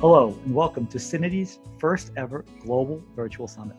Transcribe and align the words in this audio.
Hello, 0.00 0.38
and 0.44 0.54
welcome 0.54 0.86
to 0.86 0.98
Syniti's 0.98 1.58
first 1.80 2.12
ever 2.16 2.44
global 2.60 3.02
virtual 3.16 3.48
summit. 3.48 3.76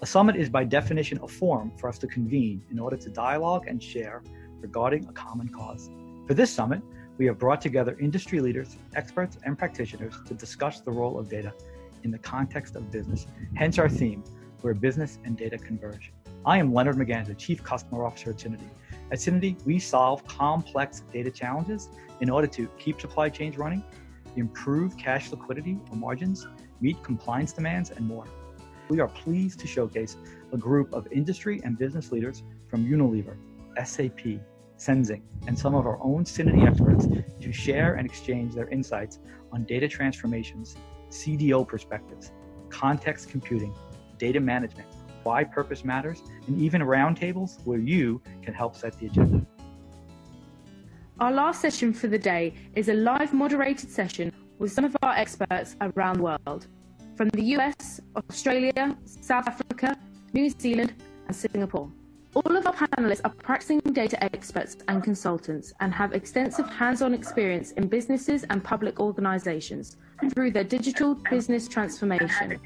A 0.00 0.06
summit 0.06 0.34
is 0.34 0.48
by 0.48 0.64
definition 0.64 1.20
a 1.22 1.28
forum 1.28 1.70
for 1.76 1.86
us 1.86 1.98
to 1.98 2.06
convene 2.06 2.62
in 2.70 2.78
order 2.78 2.96
to 2.96 3.10
dialogue 3.10 3.66
and 3.68 3.82
share 3.82 4.22
regarding 4.62 5.06
a 5.06 5.12
common 5.12 5.50
cause. 5.50 5.90
For 6.26 6.32
this 6.32 6.50
summit, 6.50 6.80
we 7.18 7.26
have 7.26 7.38
brought 7.38 7.60
together 7.60 7.94
industry 8.00 8.40
leaders, 8.40 8.78
experts, 8.96 9.36
and 9.44 9.58
practitioners 9.58 10.14
to 10.28 10.32
discuss 10.32 10.80
the 10.80 10.92
role 10.92 11.18
of 11.18 11.28
data 11.28 11.52
in 12.04 12.10
the 12.10 12.18
context 12.20 12.74
of 12.74 12.90
business, 12.90 13.26
hence 13.54 13.78
our 13.78 13.90
theme, 13.90 14.24
where 14.62 14.72
business 14.72 15.18
and 15.24 15.36
data 15.36 15.58
converge. 15.58 16.10
I 16.46 16.56
am 16.56 16.72
Leonard 16.72 16.96
Maganza, 16.96 17.36
Chief 17.36 17.62
Customer 17.62 18.06
Officer 18.06 18.30
at 18.30 18.38
Syniti. 18.38 18.70
At 19.12 19.18
Syniti, 19.18 19.62
we 19.66 19.78
solve 19.78 20.26
complex 20.26 21.02
data 21.12 21.30
challenges 21.30 21.90
in 22.22 22.30
order 22.30 22.46
to 22.46 22.66
keep 22.78 22.98
supply 22.98 23.28
chains 23.28 23.58
running, 23.58 23.84
improve 24.36 24.96
cash 24.96 25.30
liquidity 25.30 25.78
or 25.90 25.96
margins, 25.96 26.46
meet 26.80 27.02
compliance 27.02 27.52
demands, 27.52 27.90
and 27.90 28.06
more. 28.06 28.24
We 28.88 29.00
are 29.00 29.08
pleased 29.08 29.60
to 29.60 29.66
showcase 29.66 30.16
a 30.52 30.56
group 30.56 30.92
of 30.92 31.06
industry 31.12 31.60
and 31.64 31.78
business 31.78 32.10
leaders 32.10 32.42
from 32.68 32.84
Unilever, 32.84 33.36
SAP, 33.84 34.40
Senzing, 34.76 35.22
and 35.46 35.58
some 35.58 35.74
of 35.74 35.86
our 35.86 36.02
own 36.02 36.24
Syniti 36.24 36.66
experts 36.66 37.06
to 37.40 37.52
share 37.52 37.94
and 37.94 38.06
exchange 38.06 38.54
their 38.54 38.68
insights 38.68 39.18
on 39.52 39.64
data 39.64 39.86
transformations, 39.86 40.76
CDO 41.10 41.68
perspectives, 41.68 42.32
context 42.70 43.28
computing, 43.28 43.74
data 44.18 44.40
management, 44.40 44.88
why 45.22 45.44
purpose 45.44 45.84
matters, 45.84 46.22
and 46.46 46.60
even 46.60 46.80
roundtables 46.80 47.64
where 47.64 47.78
you 47.78 48.22
can 48.42 48.54
help 48.54 48.74
set 48.74 48.98
the 48.98 49.06
agenda. 49.06 49.46
Our 51.20 51.32
last 51.32 51.60
session 51.60 51.92
for 51.92 52.06
the 52.06 52.18
day 52.18 52.54
is 52.74 52.88
a 52.88 52.94
live 52.94 53.34
moderated 53.34 53.90
session 53.90 54.32
with 54.58 54.72
some 54.72 54.86
of 54.86 54.96
our 55.02 55.12
experts 55.12 55.76
around 55.82 56.16
the 56.16 56.22
world 56.22 56.66
from 57.14 57.28
the 57.28 57.42
US, 57.56 58.00
Australia, 58.16 58.96
South 59.04 59.46
Africa, 59.46 59.98
New 60.32 60.48
Zealand, 60.48 60.94
and 61.26 61.36
Singapore. 61.36 61.92
All 62.34 62.56
of 62.56 62.66
our 62.66 62.72
panelists 62.72 63.20
are 63.24 63.34
practicing 63.34 63.80
data 63.80 64.22
experts 64.24 64.78
and 64.88 65.04
consultants 65.04 65.74
and 65.80 65.92
have 65.92 66.14
extensive 66.14 66.70
hands 66.70 67.02
on 67.02 67.12
experience 67.12 67.72
in 67.72 67.86
businesses 67.86 68.44
and 68.48 68.64
public 68.64 68.98
organizations 68.98 69.98
through 70.32 70.52
their 70.52 70.64
digital 70.64 71.16
business 71.28 71.68
transformation, 71.68 72.58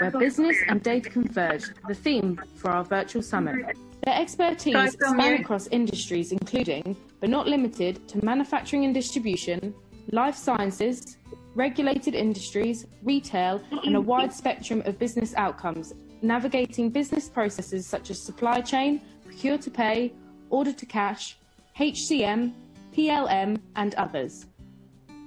where 0.00 0.10
business 0.10 0.58
and 0.68 0.82
data 0.82 1.08
converge, 1.08 1.64
the 1.88 1.94
theme 1.94 2.38
for 2.56 2.70
our 2.70 2.84
virtual 2.84 3.22
summit. 3.22 3.74
Their 4.04 4.14
expertise 4.14 4.92
span 4.92 5.40
across 5.40 5.66
industries, 5.68 6.32
including, 6.32 6.96
but 7.20 7.30
not 7.30 7.48
limited 7.48 8.06
to, 8.08 8.24
manufacturing 8.24 8.84
and 8.84 8.94
distribution, 8.94 9.74
life 10.12 10.36
sciences, 10.36 11.16
regulated 11.54 12.14
industries, 12.14 12.86
retail, 13.02 13.60
and 13.84 13.96
a 13.96 14.00
wide 14.00 14.32
spectrum 14.32 14.82
of 14.84 14.98
business 14.98 15.34
outcomes, 15.36 15.94
navigating 16.22 16.90
business 16.90 17.28
processes 17.28 17.86
such 17.86 18.10
as 18.10 18.20
supply 18.20 18.60
chain, 18.60 19.00
procure 19.24 19.58
to 19.58 19.70
pay, 19.70 20.12
order 20.50 20.72
to 20.72 20.86
cash, 20.86 21.36
HCM, 21.78 22.52
PLM, 22.94 23.58
and 23.76 23.94
others. 23.96 24.46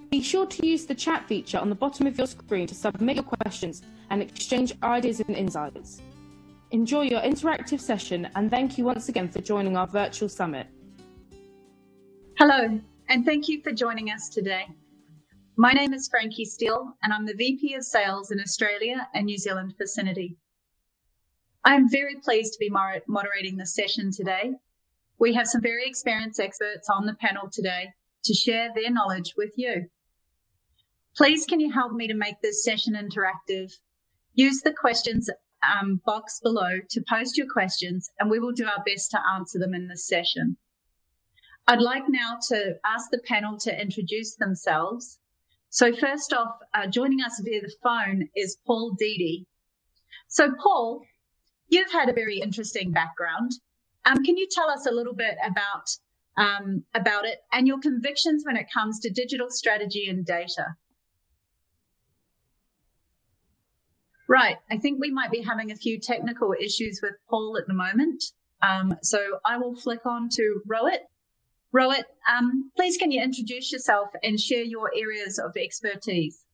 Be 0.09 0.21
sure 0.21 0.45
to 0.47 0.65
use 0.65 0.85
the 0.85 0.95
chat 0.95 1.27
feature 1.27 1.59
on 1.59 1.69
the 1.69 1.75
bottom 1.75 2.07
of 2.07 2.17
your 2.17 2.25
screen 2.25 2.65
to 2.67 2.73
submit 2.73 3.15
your 3.17 3.25
questions 3.25 3.83
and 4.09 4.21
exchange 4.21 4.73
ideas 4.81 5.19
and 5.19 5.35
insights. 5.35 6.01
Enjoy 6.71 7.01
your 7.01 7.21
interactive 7.21 7.79
session 7.79 8.29
and 8.35 8.51
thank 8.51 8.77
you 8.77 8.83
once 8.83 9.09
again 9.09 9.27
for 9.27 9.41
joining 9.41 9.75
our 9.75 9.87
virtual 9.87 10.29
summit. 10.29 10.67
Hello, 12.37 12.79
and 13.07 13.25
thank 13.25 13.47
you 13.47 13.59
for 13.63 13.71
joining 13.71 14.11
us 14.11 14.29
today. 14.29 14.67
My 15.55 15.73
name 15.73 15.93
is 15.95 16.07
Frankie 16.07 16.45
Steele, 16.45 16.93
and 17.01 17.11
I'm 17.11 17.25
the 17.25 17.33
VP 17.33 17.73
of 17.73 17.83
Sales 17.83 18.29
in 18.29 18.39
Australia 18.39 19.07
and 19.15 19.25
New 19.25 19.39
Zealand 19.39 19.73
vicinity. 19.79 20.37
I'm 21.65 21.89
very 21.89 22.17
pleased 22.23 22.53
to 22.53 22.59
be 22.59 22.69
moderating 22.69 23.57
this 23.57 23.73
session 23.73 24.11
today. 24.11 24.53
We 25.17 25.33
have 25.33 25.47
some 25.47 25.61
very 25.61 25.87
experienced 25.87 26.39
experts 26.39 26.87
on 26.87 27.07
the 27.07 27.15
panel 27.15 27.49
today 27.51 27.89
to 28.25 28.33
share 28.35 28.69
their 28.75 28.91
knowledge 28.91 29.33
with 29.35 29.53
you. 29.55 29.87
Please, 31.17 31.47
can 31.47 31.59
you 31.59 31.71
help 31.71 31.93
me 31.93 32.07
to 32.07 32.13
make 32.13 32.39
this 32.41 32.63
session 32.63 32.93
interactive? 32.93 33.73
Use 34.35 34.61
the 34.61 34.71
questions 34.71 35.31
um, 35.67 36.01
box 36.05 36.39
below 36.41 36.79
to 36.89 37.03
post 37.09 37.37
your 37.37 37.47
questions, 37.51 38.09
and 38.19 38.29
we 38.29 38.39
will 38.39 38.51
do 38.51 38.65
our 38.65 38.83
best 38.85 39.11
to 39.11 39.19
answer 39.35 39.59
them 39.59 39.73
in 39.73 39.87
this 39.87 40.07
session. 40.07 40.57
I'd 41.67 41.81
like 41.81 42.03
now 42.07 42.37
to 42.49 42.75
ask 42.85 43.11
the 43.11 43.21
panel 43.27 43.57
to 43.59 43.81
introduce 43.81 44.35
themselves. 44.35 45.19
So 45.69 45.95
first 45.95 46.33
off, 46.33 46.55
uh, 46.73 46.87
joining 46.87 47.21
us 47.21 47.39
via 47.43 47.61
the 47.61 47.73
phone 47.83 48.29
is 48.35 48.57
Paul 48.65 48.95
Deedy. 48.97 49.45
So 50.27 50.51
Paul, 50.63 51.03
You've 51.69 51.91
had 51.91 52.09
a 52.09 52.13
very 52.13 52.39
interesting 52.39 52.91
background. 52.91 53.51
Um, 54.05 54.23
can 54.23 54.37
you 54.37 54.47
tell 54.49 54.69
us 54.69 54.87
a 54.87 54.91
little 54.91 55.13
bit 55.13 55.37
about 55.45 55.87
um, 56.37 56.83
about 56.95 57.25
it 57.25 57.39
and 57.51 57.67
your 57.67 57.79
convictions 57.79 58.43
when 58.45 58.55
it 58.55 58.67
comes 58.73 58.99
to 59.01 59.09
digital 59.09 59.49
strategy 59.49 60.07
and 60.09 60.25
data? 60.25 60.75
Right, 64.29 64.57
I 64.69 64.77
think 64.77 64.99
we 64.99 65.09
might 65.09 65.31
be 65.31 65.41
having 65.41 65.71
a 65.71 65.75
few 65.75 65.99
technical 65.99 66.53
issues 66.53 66.99
with 67.01 67.13
Paul 67.31 67.57
at 67.57 67.65
the 67.65 67.73
moment. 67.73 68.23
Um, 68.61 68.95
so 69.01 69.39
I 69.43 69.57
will 69.57 69.75
flick 69.75 70.05
on 70.05 70.29
to 70.29 70.61
Rohit. 70.71 70.99
Rohit, 71.75 72.03
um, 72.31 72.69
please 72.75 72.95
can 72.97 73.09
you 73.09 73.23
introduce 73.23 73.71
yourself 73.71 74.09
and 74.21 74.39
share 74.39 74.61
your 74.61 74.91
areas 74.95 75.39
of 75.39 75.57
expertise? 75.57 76.45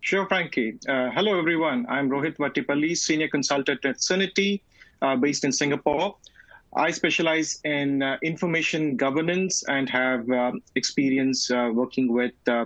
Sure, 0.00 0.26
Frankie. 0.26 0.80
Uh, 0.88 1.10
hello, 1.10 1.38
everyone. 1.38 1.86
I'm 1.88 2.10
Rohit 2.10 2.38
Vattipalli, 2.38 2.96
Senior 2.96 3.28
Consultant 3.28 3.84
at 3.84 3.98
Syniti, 3.98 4.62
uh, 5.00 5.14
based 5.14 5.44
in 5.44 5.52
Singapore. 5.52 6.16
I 6.74 6.90
specialize 6.90 7.60
in 7.62 8.02
uh, 8.02 8.16
information 8.24 8.96
governance 8.96 9.62
and 9.68 9.88
have 9.90 10.28
uh, 10.28 10.52
experience 10.74 11.52
uh, 11.52 11.70
working 11.72 12.12
with 12.12 12.34
uh, 12.48 12.64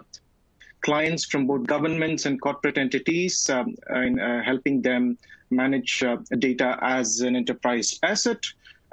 clients 0.83 1.25
from 1.25 1.47
both 1.47 1.67
governments 1.67 2.27
and 2.27 2.41
corporate 2.41 2.77
entities 2.77 3.49
um, 3.51 3.75
in 3.95 4.19
helping 4.45 4.83
them 4.83 5.17
manage 5.51 6.03
data 6.39 6.79
as 6.83 7.21
an 7.21 7.37
enterprise 7.37 7.99
asset 8.03 8.43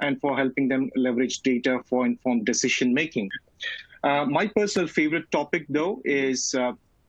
and 0.00 0.20
for 0.20 0.36
helping 0.36 0.68
them 0.68 0.90
leverage 0.96 1.40
data 1.40 1.80
for 1.86 2.06
informed 2.06 2.46
decision 2.46 2.94
making. 2.94 3.28
my 4.04 4.46
personal 4.54 4.88
favorite 4.88 5.30
topic, 5.30 5.66
though, 5.68 6.00
is 6.04 6.54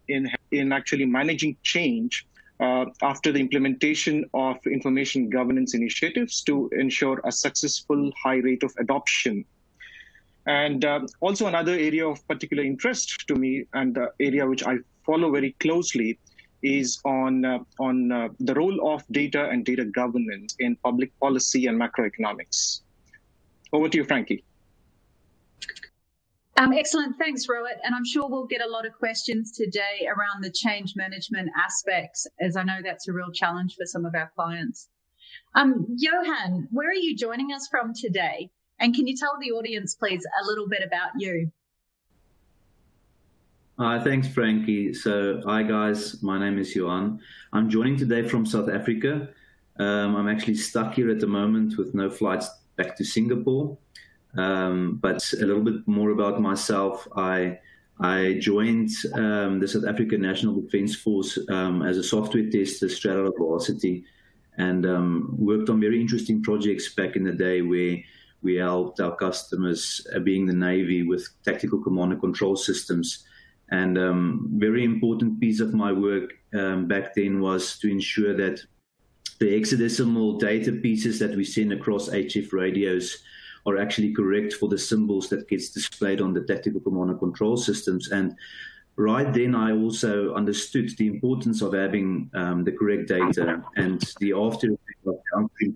in, 0.07 0.29
in 0.51 0.71
actually 0.71 1.05
managing 1.05 1.55
change 1.63 2.25
uh, 2.61 2.85
after 3.01 3.31
the 3.31 3.39
implementation 3.39 4.23
of 4.33 4.55
information 4.67 5.29
governance 5.29 5.73
initiatives 5.73 6.41
to 6.43 6.69
ensure 6.73 7.19
a 7.25 7.31
successful 7.31 8.11
high 8.23 8.37
rate 8.37 8.63
of 8.63 8.71
adoption. 8.77 9.43
And 10.47 10.84
uh, 10.85 11.02
also 11.19 11.47
another 11.47 11.74
area 11.74 12.07
of 12.07 12.25
particular 12.28 12.63
interest 12.63 13.28
to 13.28 13.35
me 13.35 13.66
and 13.74 13.94
the 13.96 14.12
area 14.19 14.47
which 14.47 14.66
I 14.66 14.78
follow 15.06 15.31
very 15.31 15.52
closely 15.59 16.18
is 16.63 17.00
on, 17.06 17.46
uh, 17.46 17.59
on 17.79 18.12
uh, 18.12 18.29
the 18.40 18.53
role 18.53 18.94
of 18.94 19.03
data 19.12 19.50
and 19.50 19.66
data 19.66 19.85
governance 19.85 20.56
in 20.59 20.75
public 20.78 21.12
policy 21.19 21.68
and 21.68 21.79
macroeconomics. 21.79 22.81
Over 23.74 23.90
to 23.90 23.97
you, 23.97 24.03
Frankie. 24.03 24.44
Um, 26.58 26.73
excellent. 26.73 27.18
Thanks, 27.18 27.47
Rohit. 27.47 27.79
And 27.84 27.96
I'm 27.96 28.06
sure 28.06 28.28
we'll 28.28 28.46
get 28.46 28.62
a 28.62 28.69
lot 28.69 28.85
of 28.85 28.94
questions 28.94 29.52
today 29.52 30.08
around 30.08 30.44
the 30.44 30.52
change 30.52 30.94
management 30.96 31.50
aspects, 31.58 32.28
as 32.40 32.56
I 32.56 32.63
know 32.63 32.79
that's 32.84 33.08
a 33.08 33.13
real 33.13 33.31
challenge 33.31 33.75
for 33.75 33.85
some 33.85 34.06
of 34.06 34.13
our 34.13 34.31
clients. 34.35 34.90
Um, 35.56 35.87
Johan, 35.97 36.67
where 36.72 36.90
are 36.90 36.94
you 36.94 37.16
joining 37.16 37.52
us 37.52 37.67
from 37.70 37.94
today? 37.96 38.52
And 38.81 38.95
can 38.95 39.07
you 39.07 39.16
tell 39.16 39.37
the 39.39 39.51
audience, 39.51 39.93
please, 39.93 40.25
a 40.41 40.45
little 40.45 40.67
bit 40.67 40.81
about 40.83 41.11
you? 41.16 41.51
Hi, 43.78 44.03
thanks, 44.03 44.28
Frankie. 44.28 44.91
So, 44.93 45.39
hi, 45.45 45.61
guys. 45.61 46.22
My 46.23 46.39
name 46.39 46.57
is 46.57 46.75
Johan. 46.75 47.19
I'm 47.53 47.69
joining 47.69 47.95
today 47.95 48.28
from 48.28 48.43
South 48.43 48.69
Africa. 48.69 49.29
Um, 49.78 50.16
I'm 50.16 50.28
actually 50.28 50.55
stuck 50.55 50.95
here 50.95 51.11
at 51.11 51.19
the 51.19 51.28
moment 51.28 51.78
with 51.78 51.93
no 51.93 52.09
flights 52.09 52.49
back 52.75 52.97
to 52.97 53.03
Singapore. 53.03 53.78
Um, 54.35 54.97
but 55.01 55.31
a 55.34 55.45
little 55.45 55.63
bit 55.63 55.87
more 55.87 56.09
about 56.09 56.41
myself. 56.41 57.07
I 57.16 57.59
I 57.99 58.37
joined 58.39 58.89
um, 59.13 59.59
the 59.59 59.67
South 59.67 59.85
African 59.85 60.22
National 60.22 60.59
Defence 60.59 60.95
Force 60.95 61.37
um, 61.49 61.84
as 61.84 61.97
a 61.97 62.03
software 62.03 62.49
tester 62.49 63.25
of 63.25 63.34
varsity, 63.37 64.05
and 64.57 64.85
um, 64.87 65.35
worked 65.37 65.69
on 65.69 65.79
very 65.79 66.01
interesting 66.01 66.41
projects 66.41 66.95
back 66.95 67.16
in 67.16 67.23
the 67.23 67.34
day 67.34 67.61
where 67.61 67.97
we 68.41 68.55
helped 68.55 68.99
our 68.99 69.16
customers, 69.16 70.05
uh, 70.16 70.20
being 70.20 70.46
the 70.46 70.53
Navy, 70.53 71.03
with 71.03 71.28
tactical 71.43 71.82
command 71.82 72.11
and 72.11 72.22
control 72.22 72.55
systems. 72.55 73.26
And 73.70 73.97
um, 73.97 74.49
very 74.53 74.84
important 74.84 75.40
piece 75.40 75.59
of 75.59 75.73
my 75.73 75.91
work 75.91 76.34
um, 76.53 76.88
back 76.88 77.16
then 77.16 77.40
was 77.40 77.79
to 77.79 77.90
ensure 77.90 78.35
that 78.35 78.61
the 79.40 79.47
hexadecimal 79.47 80.40
data 80.40 80.72
pieces 80.72 81.20
that 81.20 81.35
we 81.35 81.43
send 81.43 81.72
across 81.73 82.09
HF 82.09 82.52
radios 82.52 83.23
are 83.66 83.78
actually 83.78 84.14
correct 84.14 84.53
for 84.53 84.70
the 84.70 84.78
symbols 84.78 85.29
that 85.29 85.47
gets 85.47 85.70
displayed 85.70 86.22
on 86.22 86.34
the 86.34 86.41
tactical 86.41 86.82
command 86.82 87.11
and 87.11 87.20
control 87.20 87.58
systems. 87.58 88.11
And 88.11 88.35
right 88.96 89.32
then 89.34 89.55
I 89.55 89.72
also 89.72 90.34
understood 90.34 90.90
the 90.97 91.08
importance 91.08 91.61
of 91.61 91.73
having 91.73 92.29
um, 92.34 92.64
the 92.64 92.72
correct 92.72 93.08
data 93.08 93.64
and 93.78 94.02
the 94.20 94.34
after 94.34 94.67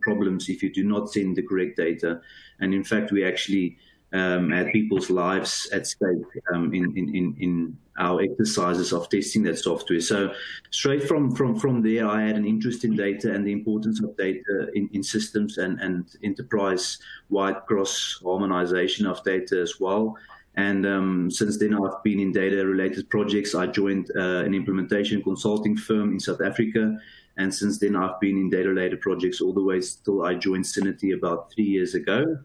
problems 0.02 0.50
if 0.50 0.62
you 0.64 0.72
do 0.74 0.84
not 0.84 1.12
send 1.12 1.36
the 1.36 1.44
correct 1.44 1.78
data. 1.78 2.22
And 2.60 2.74
in 2.74 2.84
fact, 2.84 3.12
we 3.12 3.24
actually 3.26 3.78
um, 4.14 4.52
had 4.52 4.72
people's 4.72 5.10
lives 5.10 5.70
at 5.74 5.88
stake 5.88 6.26
um, 6.54 6.74
in, 6.74 6.96
in, 6.98 7.36
in 7.40 7.78
our 7.98 8.22
exercises 8.22 8.94
of 8.94 9.10
testing 9.10 9.44
that 9.44 9.58
software. 9.58 10.02
So 10.02 10.34
straight 10.70 11.04
from, 11.04 11.36
from, 11.36 11.60
from 11.60 11.82
there, 11.82 12.08
I 12.08 12.22
had 12.22 12.36
an 12.36 12.46
interest 12.46 12.84
in 12.84 12.96
data 12.96 13.34
and 13.34 13.46
the 13.46 13.52
importance 13.52 14.02
of 14.04 14.16
data 14.18 14.70
in, 14.74 14.90
in 14.94 15.04
systems 15.04 15.58
and, 15.58 15.80
and 15.82 16.06
enterprise-wide 16.24 17.66
cross-harmonization 17.66 19.06
of 19.06 19.24
data 19.24 19.60
as 19.60 19.80
well. 19.80 20.18
And 20.58 20.86
um, 20.86 21.32
since 21.32 21.58
then, 21.58 21.74
I've 21.74 22.02
been 22.04 22.20
in 22.20 22.32
data 22.32 22.66
related 22.66 23.10
projects. 23.10 23.56
I 23.56 23.68
joined 23.68 24.12
uh, 24.16 24.44
an 24.46 24.54
implementation 24.54 25.22
consulting 25.22 25.76
firm 25.76 26.14
in 26.14 26.20
South 26.20 26.42
Africa. 26.42 26.98
And 27.38 27.54
since 27.54 27.80
then, 27.80 27.96
I've 27.96 28.20
been 28.20 28.38
in 28.38 28.50
data 28.50 28.70
related 28.70 29.02
projects 29.02 29.42
all 29.42 29.54
the 29.54 29.64
way 29.64 29.82
till 30.04 30.24
I 30.24 30.36
joined 30.36 30.66
Syniti 30.66 31.14
about 31.14 31.52
three 31.54 31.66
years 31.66 31.94
ago. 31.96 32.38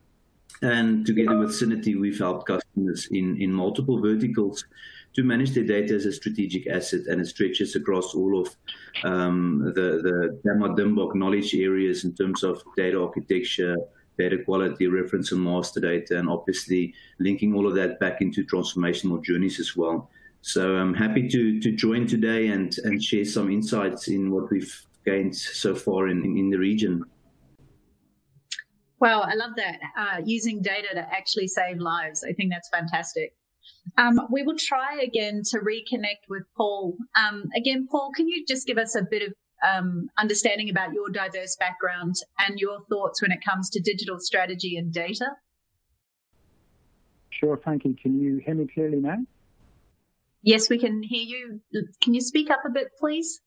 And 0.63 1.07
together 1.07 1.39
with 1.39 1.51
Syniti, 1.51 1.99
we've 1.99 2.19
helped 2.19 2.47
customers 2.47 3.09
in, 3.11 3.41
in 3.41 3.53
multiple 3.53 4.01
verticals 4.01 4.65
to 5.15 5.23
manage 5.25 5.53
their 5.53 5.65
data 5.65 5.95
as 5.95 6.07
a 6.07 6.13
strategic 6.13 6.67
asset. 6.67 7.07
And 7.09 7.21
it 7.21 7.27
stretches 7.27 7.77
across 7.77 8.15
all 8.15 8.41
of 8.41 8.57
um, 9.05 9.73
the, 9.75 10.01
the 10.03 10.41
DAMA 10.45 11.15
knowledge 11.15 11.55
areas 11.55 12.05
in 12.05 12.15
terms 12.15 12.43
of 12.43 12.63
data 12.77 13.01
architecture, 13.01 13.77
data 14.19 14.39
quality, 14.45 14.87
reference 14.87 15.33
and 15.33 15.43
master 15.43 15.81
data, 15.81 16.19
and 16.19 16.29
obviously 16.29 16.95
linking 17.19 17.55
all 17.55 17.67
of 17.67 17.75
that 17.75 17.99
back 18.01 18.21
into 18.21 18.45
transformational 18.45 19.23
journeys 19.23 19.59
as 19.59 19.77
well. 19.77 20.11
So 20.43 20.77
I'm 20.77 20.95
happy 20.95 21.29
to 21.29 21.61
to 21.61 21.73
join 21.73 22.07
today 22.07 22.49
and 22.49 22.75
and 22.85 23.03
share 23.03 23.25
some 23.25 23.51
insights 23.51 24.09
in 24.09 24.31
what 24.31 24.51
we've 24.51 24.75
gained 25.05 25.37
so 25.37 25.75
far 25.75 26.09
in 26.09 26.25
in 26.25 26.51
the 26.51 26.59
region. 26.59 27.05
Well, 29.01 29.23
I 29.23 29.35
love 29.35 29.53
that. 29.57 29.79
Uh, 29.97 30.23
using 30.25 30.61
data 30.61 30.89
to 30.93 31.01
actually 31.01 31.49
save 31.49 31.79
lives. 31.79 32.23
I 32.23 32.33
think 32.33 32.53
that's 32.53 32.69
fantastic. 32.69 33.35
Um, 33.97 34.21
we 34.31 34.43
will 34.43 34.59
try 34.59 35.01
again 35.03 35.43
to 35.51 35.59
reconnect 35.59 36.29
with 36.29 36.43
Paul. 36.55 36.97
Um, 37.17 37.45
again, 37.57 37.89
Paul, 37.91 38.11
can 38.15 38.29
you 38.29 38.45
just 38.47 38.67
give 38.67 38.77
us 38.77 38.95
a 38.95 39.03
bit 39.03 39.23
of 39.23 39.35
um, 39.67 40.09
understanding 40.19 40.69
about 40.69 40.93
your 40.93 41.09
diverse 41.09 41.57
background 41.57 42.17
and 42.39 42.59
your 42.59 42.81
thoughts 42.91 43.23
when 43.23 43.33
it 43.33 43.41
comes 43.43 43.71
to 43.71 43.81
digital 43.81 44.19
strategy 44.19 44.77
and 44.77 44.93
data? 44.93 45.31
Sure, 47.31 47.57
Frankie. 47.57 47.95
Can 47.95 48.21
you 48.21 48.39
hear 48.45 48.55
me 48.55 48.67
clearly 48.67 49.01
now? 49.01 49.19
Yes, 50.43 50.71
we 50.71 50.79
can 50.79 51.03
hear 51.03 51.23
you. 51.23 51.61
Can 52.01 52.15
you 52.15 52.21
speak 52.21 52.51
up 52.51 52.61
a 52.65 52.71
bit, 52.71 52.89
please? 52.99 53.41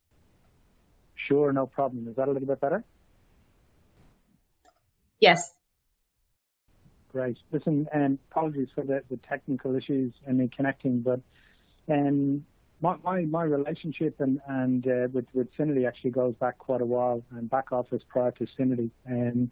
Sure, 1.15 1.51
no 1.51 1.65
problem. 1.65 2.07
Is 2.07 2.15
that 2.15 2.27
a 2.27 2.31
little 2.31 2.47
bit 2.47 2.61
better? 2.61 2.83
Yes. 5.19 5.53
Great. 7.11 7.37
Listen, 7.51 7.87
and 7.93 8.19
apologies 8.31 8.69
for 8.75 8.83
the, 8.83 9.03
the 9.09 9.17
technical 9.17 9.75
issues 9.75 10.13
and 10.25 10.37
me 10.37 10.49
connecting, 10.55 11.01
but 11.01 11.21
um, 11.89 12.43
my, 12.81 12.95
my, 13.03 13.21
my 13.21 13.43
relationship 13.43 14.19
and, 14.19 14.41
and 14.47 14.87
uh, 14.87 15.07
with, 15.13 15.25
with 15.33 15.47
Syniti 15.55 15.87
actually 15.87 16.11
goes 16.11 16.35
back 16.35 16.57
quite 16.57 16.81
a 16.81 16.85
while 16.85 17.23
and 17.31 17.49
BackOffice 17.49 18.01
prior 18.09 18.31
to 18.31 18.45
Syniti. 18.59 18.89
And 19.05 19.49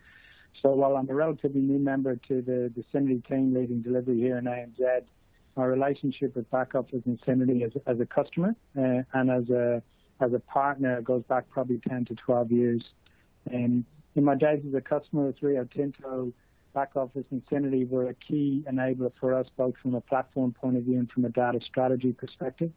so 0.62 0.72
while 0.72 0.98
I'm 0.98 1.10
a 1.10 1.14
relatively 1.14 1.62
new 1.62 1.80
member 1.80 2.18
to 2.28 2.42
the, 2.42 2.72
the 2.76 2.84
Syniti 2.94 3.26
team 3.28 3.54
leading 3.54 3.82
delivery 3.82 4.20
here 4.20 4.38
in 4.38 4.46
ANZ, 4.46 5.04
my 5.56 5.66
relationship 5.66 6.36
with 6.36 6.50
BackOffice 6.52 7.06
and 7.06 7.20
Syniti 7.22 7.64
as, 7.66 7.72
as 7.86 8.00
a 8.00 8.06
customer 8.06 8.56
uh, 8.78 9.04
and 9.14 9.30
as 9.30 9.50
a, 9.50 9.82
as 10.20 10.34
a 10.34 10.40
partner 10.40 11.02
goes 11.02 11.24
back 11.24 11.50
probably 11.50 11.80
10 11.88 12.06
to 12.06 12.16
12 12.16 12.52
years. 12.52 12.84
And 13.52 13.86
in 14.16 14.24
my 14.24 14.36
days 14.36 14.64
as 14.68 14.74
a 14.74 14.82
customer 14.82 15.28
with 15.28 15.42
Rio 15.42 15.66
Tinto, 15.66 16.32
BackOffice 16.76 17.26
and 17.32 17.46
Syniti 17.48 17.88
were 17.88 18.10
a 18.10 18.14
key 18.14 18.64
enabler 18.72 19.12
for 19.20 19.34
us, 19.34 19.48
both 19.58 19.76
from 19.82 19.96
a 19.96 20.02
platform 20.02 20.54
point 20.54 20.78
of 20.78 20.84
view 20.84 21.00
and 21.00 21.10
from 21.12 21.26
a 21.26 21.30
data 21.30 21.60
strategy 21.66 22.14
perspective. 22.14 22.72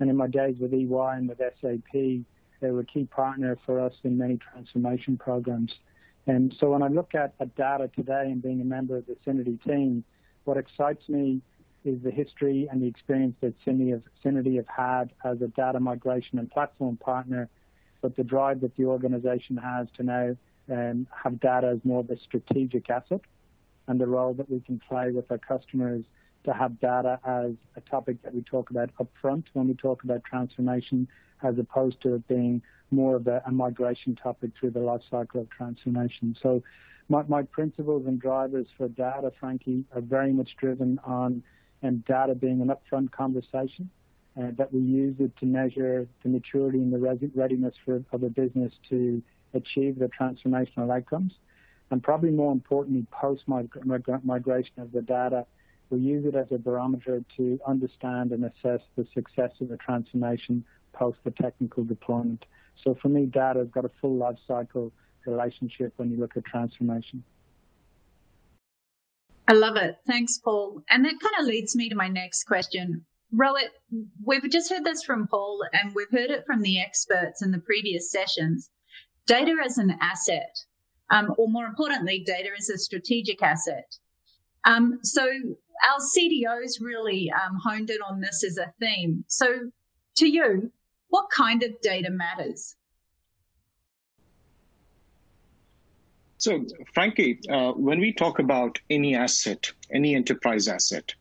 And 0.00 0.10
in 0.10 0.16
my 0.16 0.26
days 0.26 0.56
with 0.60 0.72
EY 0.72 1.16
and 1.16 1.28
with 1.28 1.38
SAP, 1.38 1.92
they 1.92 2.70
were 2.70 2.80
a 2.80 2.84
key 2.84 3.04
partner 3.04 3.58
for 3.66 3.80
us 3.80 3.92
in 4.04 4.18
many 4.18 4.38
transformation 4.38 5.16
programs. 5.16 5.72
And 6.26 6.54
so 6.58 6.70
when 6.70 6.82
I 6.82 6.88
look 6.88 7.14
at, 7.14 7.34
at 7.40 7.54
data 7.56 7.90
today 7.94 8.24
and 8.26 8.42
being 8.42 8.60
a 8.60 8.64
member 8.64 8.96
of 8.96 9.06
the 9.06 9.16
Syniti 9.26 9.62
team, 9.62 10.04
what 10.44 10.56
excites 10.56 11.08
me 11.08 11.42
is 11.84 12.02
the 12.02 12.10
history 12.10 12.68
and 12.70 12.82
the 12.82 12.86
experience 12.86 13.36
that 13.40 13.54
Syniti 13.64 14.56
have, 14.56 14.66
had 14.66 15.12
as 15.24 15.40
a 15.42 15.48
data 15.48 15.78
migration 15.78 16.38
and 16.38 16.50
platform 16.50 16.96
partner, 16.96 17.48
but 18.00 18.16
the 18.16 18.24
drive 18.24 18.60
that 18.62 18.74
the 18.76 18.84
organization 18.84 19.56
has 19.56 19.86
to 19.96 20.02
now 20.02 20.36
um, 20.72 21.06
have 21.22 21.38
data 21.40 21.68
as 21.68 21.78
more 21.84 22.00
of 22.00 22.10
a 22.10 22.18
strategic 22.18 22.88
asset 22.88 23.20
and 23.86 24.00
the 24.00 24.06
role 24.06 24.32
that 24.34 24.50
we 24.50 24.60
can 24.60 24.80
play 24.88 25.10
with 25.10 25.30
our 25.30 25.38
customers 25.38 26.04
to 26.44 26.52
have 26.52 26.78
data 26.80 27.18
as 27.24 27.52
a 27.76 27.80
topic 27.82 28.22
that 28.22 28.34
we 28.34 28.42
talk 28.42 28.70
about 28.70 28.90
upfront 29.00 29.44
when 29.52 29.68
we 29.68 29.74
talk 29.74 30.04
about 30.04 30.22
transformation, 30.24 31.08
as 31.42 31.58
opposed 31.58 32.00
to 32.02 32.14
it 32.14 32.28
being 32.28 32.62
more 32.90 33.16
of 33.16 33.26
a, 33.26 33.42
a 33.46 33.52
migration 33.52 34.14
topic 34.14 34.50
through 34.58 34.70
the 34.70 34.80
life 34.80 35.00
cycle 35.10 35.40
of 35.40 35.50
transformation. 35.50 36.36
So 36.42 36.62
my, 37.08 37.22
my 37.28 37.42
principles 37.42 38.06
and 38.06 38.20
drivers 38.20 38.66
for 38.76 38.88
data, 38.88 39.32
Frankie, 39.38 39.84
are 39.94 40.00
very 40.00 40.32
much 40.32 40.56
driven 40.58 40.98
on 41.04 41.42
and 41.84 42.04
data 42.06 42.34
being 42.34 42.60
an 42.60 42.68
upfront 42.68 43.12
conversation, 43.12 43.88
uh, 44.36 44.50
that 44.58 44.72
we 44.72 44.80
use 44.80 45.14
it 45.20 45.30
to 45.36 45.46
measure 45.46 46.08
the 46.22 46.28
maturity 46.28 46.78
and 46.78 46.92
the 46.92 46.98
readiness 46.98 47.74
for, 47.84 48.02
of 48.10 48.22
a 48.24 48.28
business 48.28 48.72
to 48.88 49.22
achieve 49.52 49.98
the 49.98 50.10
transformational 50.20 50.92
outcomes. 50.94 51.34
And 51.90 52.02
probably 52.02 52.30
more 52.30 52.50
importantly, 52.50 53.06
post-migration 53.12 54.72
of 54.78 54.90
the 54.90 55.02
data, 55.02 55.46
we 55.90 55.98
use 56.00 56.24
it 56.24 56.34
as 56.34 56.46
a 56.50 56.58
barometer 56.58 57.22
to 57.36 57.60
understand 57.66 58.32
and 58.32 58.44
assess 58.44 58.80
the 58.96 59.06
success 59.14 59.52
of 59.60 59.68
the 59.68 59.76
transformation 59.76 60.64
post 60.92 61.18
the 61.24 61.30
technical 61.30 61.84
deployment. 61.84 62.44
So 62.82 62.96
for 63.00 63.08
me, 63.08 63.26
data 63.26 63.60
has 63.60 63.68
got 63.68 63.84
a 63.84 63.90
full 64.00 64.16
life 64.16 64.38
cycle 64.48 64.90
relationship 65.26 65.92
when 65.96 66.10
you 66.10 66.16
look 66.16 66.36
at 66.36 66.44
transformation. 66.44 67.22
I 69.46 69.52
love 69.52 69.76
it. 69.76 69.96
Thanks, 70.06 70.38
Paul. 70.38 70.82
And 70.88 71.04
that 71.04 71.20
kind 71.20 71.34
of 71.38 71.46
leads 71.46 71.76
me 71.76 71.88
to 71.88 71.94
my 71.94 72.08
next 72.08 72.44
question. 72.44 73.04
Rohit, 73.34 73.70
we've 74.24 74.48
just 74.50 74.70
heard 74.70 74.84
this 74.84 75.02
from 75.02 75.26
Paul 75.26 75.64
and 75.72 75.94
we've 75.94 76.10
heard 76.10 76.30
it 76.30 76.46
from 76.46 76.62
the 76.62 76.80
experts 76.80 77.42
in 77.42 77.50
the 77.50 77.58
previous 77.58 78.10
sessions. 78.10 78.70
Data 79.26 79.56
as 79.64 79.78
an 79.78 79.96
asset, 80.00 80.56
um, 81.10 81.34
or 81.36 81.48
more 81.48 81.66
importantly, 81.66 82.22
data 82.24 82.50
as 82.56 82.68
a 82.68 82.78
strategic 82.78 83.42
asset. 83.42 83.96
Um, 84.64 85.00
so 85.02 85.24
our 85.24 85.98
CDOs 86.16 86.80
really 86.80 87.30
um, 87.32 87.58
honed 87.62 87.90
in 87.90 87.98
on 88.08 88.20
this 88.20 88.44
as 88.44 88.56
a 88.56 88.72
theme. 88.80 89.24
So 89.28 89.70
to 90.16 90.26
you, 90.26 90.70
what 91.08 91.28
kind 91.30 91.62
of 91.62 91.80
data 91.82 92.10
matters? 92.10 92.76
So, 96.44 96.62
Frankie, 96.92 97.40
uh, 97.48 97.72
when 97.72 97.98
we 98.00 98.12
talk 98.12 98.38
about 98.38 98.78
any 98.90 99.14
asset, 99.14 99.72
any 99.90 100.14
enterprise 100.14 100.68
asset, 100.68 101.14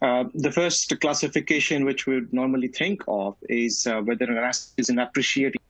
uh, 0.00 0.26
the 0.34 0.52
first 0.52 1.00
classification 1.00 1.84
which 1.84 2.06
we 2.06 2.14
would 2.14 2.32
normally 2.32 2.68
think 2.68 3.02
of 3.08 3.34
is 3.48 3.88
uh, 3.88 4.00
whether 4.02 4.24
an 4.24 4.38
asset 4.38 4.72
is 4.76 4.88
an 4.88 5.00
appreciating 5.00 5.60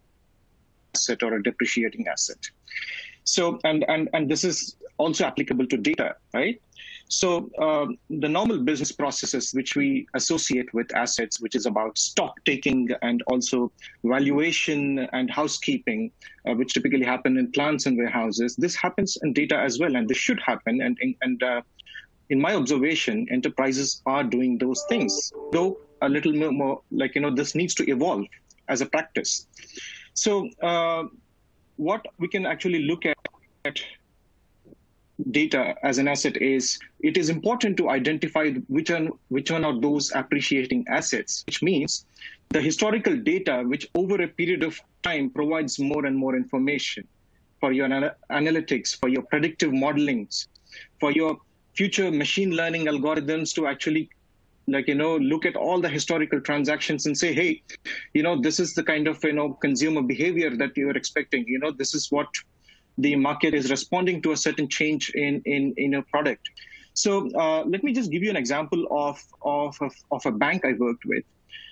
asset 0.95 1.23
or 1.23 1.33
a 1.37 1.43
depreciating 1.43 2.07
asset. 2.07 2.51
So, 3.25 3.59
and, 3.65 3.83
and, 3.89 4.11
and 4.13 4.31
this 4.31 4.45
is 4.45 4.77
also 4.99 5.25
applicable 5.25 5.69
to 5.69 5.79
data, 5.79 6.17
right? 6.35 6.61
So 7.13 7.51
um, 7.59 7.99
the 8.09 8.29
normal 8.29 8.59
business 8.59 8.91
processes 8.91 9.53
which 9.53 9.77
we 9.77 10.07
associate 10.15 10.73
with 10.73 10.95
assets, 10.95 11.43
which 11.43 11.55
is 11.55 11.67
about 11.67 11.99
stock 11.99 12.43
taking 12.47 12.89
and 13.03 13.23
also 13.27 13.71
valuation 14.03 14.99
and 15.13 15.31
housekeeping, 15.31 16.11
uh, 16.49 16.55
which 16.55 16.73
typically 16.73 17.05
happen 17.05 17.37
in 17.37 17.53
plants 17.53 17.85
and 17.85 17.99
warehouses, 17.99 18.57
this 18.57 18.75
happens 18.75 19.19
in 19.23 19.35
data 19.35 19.59
as 19.59 19.79
well, 19.79 19.95
and 19.95 20.09
this 20.09 20.17
should 20.17 20.41
happen. 20.41 20.81
And 20.81 20.97
and 21.21 21.43
uh, 21.43 21.61
in 22.31 22.41
my 22.41 22.55
observation, 22.55 23.27
enterprises 23.31 24.01
are 24.07 24.25
doing 24.25 24.57
those 24.57 24.83
things, 24.89 25.35
though 25.53 25.79
a 26.01 26.09
little 26.09 26.33
more 26.33 26.81
like 26.91 27.15
you 27.15 27.21
know 27.21 27.35
this 27.35 27.55
needs 27.55 27.75
to 27.75 27.91
evolve 27.91 28.25
as 28.69 28.81
a 28.81 28.87
practice. 28.87 29.47
So 30.15 30.49
uh, 30.63 31.05
what 31.77 32.07
we 32.17 32.29
can 32.29 32.47
actually 32.47 32.85
look 32.85 33.05
at 33.05 33.83
data 35.31 35.75
as 35.83 35.99
an 35.99 36.09
asset 36.09 36.37
is 36.37 36.79
it 37.01 37.17
is 37.17 37.29
important 37.29 37.77
to 37.77 37.91
identify 37.91 38.51
which 38.69 38.91
one 38.91 39.11
which 39.29 39.51
one 39.51 39.65
are 39.65 39.79
those 39.81 40.11
appreciating 40.13 40.85
assets 40.89 41.43
which 41.47 41.63
means 41.63 42.07
the 42.51 42.61
historical 42.61 43.17
data 43.17 43.63
which 43.67 43.89
over 43.95 44.21
a 44.23 44.29
period 44.29 44.63
of 44.63 44.81
time 45.03 45.31
provides 45.31 45.79
more 45.79 46.07
and 46.07 46.17
more 46.17 46.35
information 46.35 47.07
for 47.61 47.73
your 47.73 47.89
analytics 48.31 48.99
for 48.99 49.09
your 49.09 49.23
predictive 49.23 49.71
modelings 49.71 50.49
for 50.99 51.13
your 51.13 51.37
future 51.75 52.11
machine 52.11 52.51
learning 52.53 52.87
algorithms 52.87 53.55
to 53.55 53.67
actually 53.67 54.09
like 54.69 54.87
you 54.89 54.95
know 54.95 55.17
look 55.17 55.45
at 55.45 55.57
all 55.57 55.81
the 55.81 55.89
historical 55.89 56.41
transactions 56.41 57.07
and 57.07 57.17
say 57.19 57.33
hey 57.33 57.61
you 58.15 58.23
know 58.23 58.41
this 58.41 58.61
is 58.61 58.75
the 58.75 58.83
kind 58.83 59.09
of 59.09 59.23
you 59.25 59.33
know 59.33 59.53
consumer 59.55 60.03
behavior 60.03 60.57
that 60.57 60.77
you're 60.77 60.97
expecting. 60.97 61.45
You 61.47 61.59
know 61.59 61.73
this 61.73 61.95
is 61.95 62.11
what 62.11 62.29
the 62.99 63.17
market 63.17 63.55
is 63.55 63.71
responding 63.71 64.23
to 64.23 64.33
a 64.33 64.37
certain 64.37 64.69
change 64.69 65.11
in 65.11 65.43
in 65.45 65.75
in 65.77 65.95
a 65.95 66.03
product. 66.03 66.49
So 66.95 67.31
uh, 67.35 67.65
let 67.65 67.83
me 67.83 67.93
just 67.93 68.11
give 68.11 68.23
you 68.23 68.31
an 68.31 68.37
example 68.37 68.87
of 68.91 69.23
of 69.43 69.77
of, 70.11 70.27
a 70.27 70.31
bank 70.31 70.65
i 70.65 70.73
worked 70.75 71.05
with. 71.07 71.25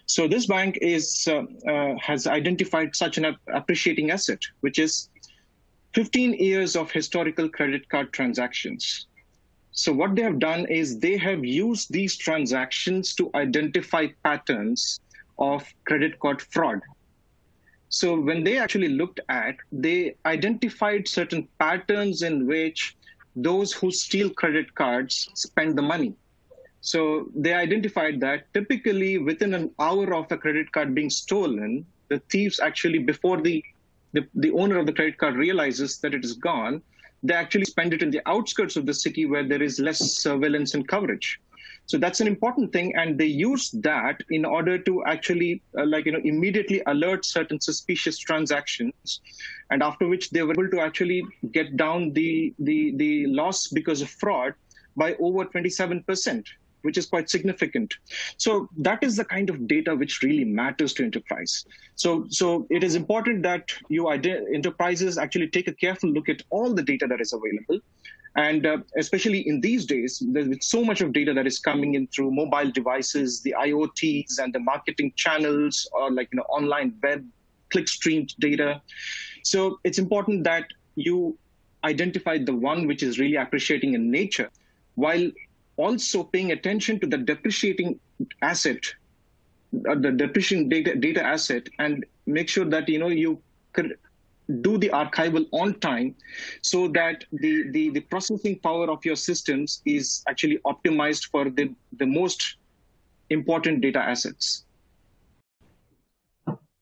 So 0.06 0.26
this 0.26 0.46
bank 0.46 0.78
is 0.80 1.28
uh, 1.28 1.44
uh, 1.70 1.94
has 1.98 2.26
identified 2.26 2.96
such 2.96 3.18
an 3.18 3.36
appreciating 3.52 4.10
asset 4.10 4.40
which 4.60 4.78
is 4.78 5.08
15 5.94 6.34
years 6.34 6.76
of 6.76 6.90
historical 6.90 7.48
credit 7.48 7.88
card 7.88 8.12
transactions. 8.12 9.06
So 9.72 9.92
what 9.92 10.14
they 10.14 10.22
have 10.22 10.38
done 10.38 10.66
is 10.66 10.98
they 10.98 11.16
have 11.16 11.44
used 11.44 11.92
these 11.92 12.16
transactions 12.16 13.14
to 13.14 13.30
identify 13.34 14.08
patterns 14.24 15.00
of 15.38 15.64
credit 15.86 16.18
card 16.20 16.42
fraud. 16.42 16.80
So 17.90 18.18
when 18.18 18.44
they 18.44 18.56
actually 18.56 18.88
looked 18.88 19.18
at, 19.28 19.56
they 19.73 20.14
identified 20.25 21.09
certain 21.09 21.49
patterns 21.59 22.23
in 22.23 22.47
which 22.47 22.97
those 23.35 23.73
who 23.73 23.90
steal 23.90 24.30
credit 24.30 24.73
cards 24.76 25.28
spend 25.35 25.76
the 25.76 25.82
money. 25.82 26.14
So 26.82 27.28
they 27.35 27.52
identified 27.52 28.20
that 28.20 28.52
typically 28.54 29.18
within 29.18 29.54
an 29.54 29.73
hour 29.80 30.14
of 30.14 30.30
a 30.30 30.38
credit 30.38 30.70
card 30.70 30.94
being 30.94 31.11
stolen, 31.11 31.85
the 32.09 32.20
thieves 32.30 32.61
actually, 32.61 33.00
before 33.00 33.40
the, 33.40 33.62
the, 34.12 34.26
the 34.35 34.52
owner 34.52 34.78
of 34.78 34.87
the 34.87 34.92
credit 34.92 35.18
card 35.18 35.35
realizes 35.35 35.99
that 35.99 36.14
it 36.14 36.25
is 36.25 36.35
gone, 36.35 36.80
they 37.25 37.35
actually 37.35 37.64
spend 37.64 37.92
it 37.92 38.02
in 38.02 38.11
the 38.11 38.23
outskirts 38.26 38.76
of 38.76 38.87
the 38.87 38.94
city 38.94 39.26
where 39.26 39.47
there 39.47 39.62
is 39.62 39.80
less 39.80 39.99
surveillance 39.99 40.75
and 40.75 40.87
coverage. 40.87 41.40
So 41.87 41.99
that's 41.99 42.20
an 42.20 42.28
important 42.28 42.72
thing, 42.72 42.94
and 42.94 43.18
they 43.18 43.26
use 43.26 43.70
that 43.82 44.20
in 44.30 44.44
order 44.44 44.78
to 44.78 45.04
actually, 45.06 45.62
uh, 45.76 45.87
like 45.87 46.06
you 46.06 46.12
know, 46.12 46.20
immediately 46.22 46.82
alert 46.87 47.26
certain 47.26 47.60
suspicious 47.60 48.16
transactions, 48.18 49.20
and 49.70 49.82
after 49.82 50.06
which 50.06 50.30
they 50.30 50.42
were 50.42 50.52
able 50.52 50.70
to 50.70 50.80
actually 50.80 51.22
get 51.50 51.76
down 51.76 52.12
the 52.12 52.54
the 52.60 52.94
the 52.96 53.26
loss 53.26 53.68
because 53.68 54.02
of 54.02 54.10
fraud 54.10 54.54
by 54.96 55.14
over 55.14 55.44
27 55.44 56.04
percent 56.04 56.46
which 56.82 56.99
is 56.99 57.06
quite 57.06 57.28
significant. 57.28 57.94
So 58.37 58.68
that 58.78 59.02
is 59.02 59.16
the 59.16 59.25
kind 59.25 59.50
of 59.50 59.66
data 59.66 59.94
which 59.94 60.22
really 60.22 60.44
matters 60.44 60.92
to 60.94 61.04
enterprise. 61.04 61.64
So, 61.94 62.26
so 62.28 62.66
it 62.70 62.82
is 62.82 62.94
important 62.94 63.42
that 63.42 63.70
you 63.88 64.08
enterprises 64.08 65.18
actually 65.18 65.49
take 65.49 65.68
a 65.68 65.75
careful 65.75 66.10
look 66.10 66.28
at 66.28 66.42
all 66.50 66.72
the 66.75 66.82
data 66.82 67.06
that 67.06 67.20
is 67.20 67.32
available. 67.32 67.80
And 68.37 68.64
uh, 68.64 68.78
especially 68.96 69.46
in 69.49 69.60
these 69.60 69.87
days, 69.87 70.22
there's 70.25 70.64
so 70.64 70.84
much 70.84 71.00
of 71.00 71.12
data 71.12 71.34
that 71.34 71.46
is 71.46 71.58
coming 71.58 71.94
in 71.94 72.06
through 72.08 72.30
mobile 72.30 72.70
devices, 72.70 73.42
the 73.42 73.54
IoTs 73.58 74.38
and 74.38 74.52
the 74.52 74.60
marketing 74.60 75.12
channels, 75.16 75.88
or 75.92 76.12
like 76.12 76.28
you 76.32 76.37
know 76.37 76.44
online 76.44 76.94
web 77.02 77.26
clickstream 77.75 78.32
data. 78.38 78.80
So 79.42 79.80
it's 79.82 79.99
important 79.99 80.44
that 80.44 80.66
you 80.94 81.37
identify 81.82 82.38
the 82.38 82.54
one 82.54 82.87
which 82.87 83.02
is 83.02 83.18
really 83.18 83.37
appreciating 83.37 83.94
in 83.94 84.10
nature, 84.10 84.50
while 84.94 85.30
also 85.76 86.22
paying 86.22 86.52
attention 86.52 87.00
to 87.00 87.06
the 87.06 87.18
depreciating 87.18 87.99
asset, 88.42 88.78
uh, 89.88 89.94
the 89.94 90.12
depreciating 90.12 90.68
data, 90.68 90.94
data 90.94 91.22
asset, 91.22 91.68
and 91.78 92.04
make 92.26 92.49
sure 92.49 92.64
that 92.64 92.88
you 92.88 92.99
know 92.99 93.08
you 93.08 93.42
do 94.61 94.78
the 94.78 94.88
archival 94.90 95.47
on 95.52 95.78
time 95.80 96.14
so 96.62 96.88
that 96.88 97.25
the, 97.33 97.71
the, 97.71 97.90
the 97.90 98.00
processing 98.00 98.59
power 98.59 98.90
of 98.90 99.04
your 99.04 99.16
systems 99.16 99.83
is 99.87 100.23
actually 100.28 100.59
optimized 100.66 101.30
for 101.30 101.50
the, 101.50 101.75
the 101.99 102.07
most 102.07 102.57
important 103.30 103.80
data 103.80 103.99
assets. 103.99 104.64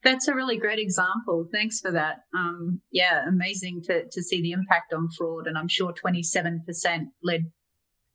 That's 0.04 0.28
a 0.28 0.34
really 0.34 0.56
great 0.56 0.78
example. 0.78 1.46
Thanks 1.52 1.80
for 1.80 1.90
that. 1.90 2.24
Um, 2.34 2.80
yeah, 2.92 3.28
amazing 3.28 3.82
to, 3.82 4.04
to 4.08 4.22
see 4.22 4.40
the 4.40 4.52
impact 4.52 4.92
on 4.92 5.08
fraud. 5.10 5.46
And 5.46 5.58
I'm 5.58 5.68
sure 5.68 5.92
27% 5.92 6.60
led 7.22 7.50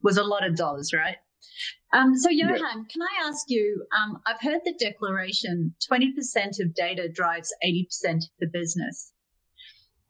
was 0.01 0.17
a 0.17 0.23
lot 0.23 0.45
of 0.45 0.55
dollars, 0.55 0.93
right? 0.93 1.17
Um, 1.91 2.17
so, 2.17 2.29
Johan, 2.29 2.57
yeah. 2.57 2.83
can 2.89 3.01
I 3.01 3.27
ask 3.27 3.45
you? 3.47 3.85
Um, 3.95 4.21
I've 4.25 4.41
heard 4.41 4.61
the 4.65 4.73
declaration 4.79 5.75
20% 5.91 6.59
of 6.61 6.73
data 6.73 7.09
drives 7.09 7.53
80% 7.63 8.15
of 8.15 8.29
the 8.39 8.47
business. 8.47 9.11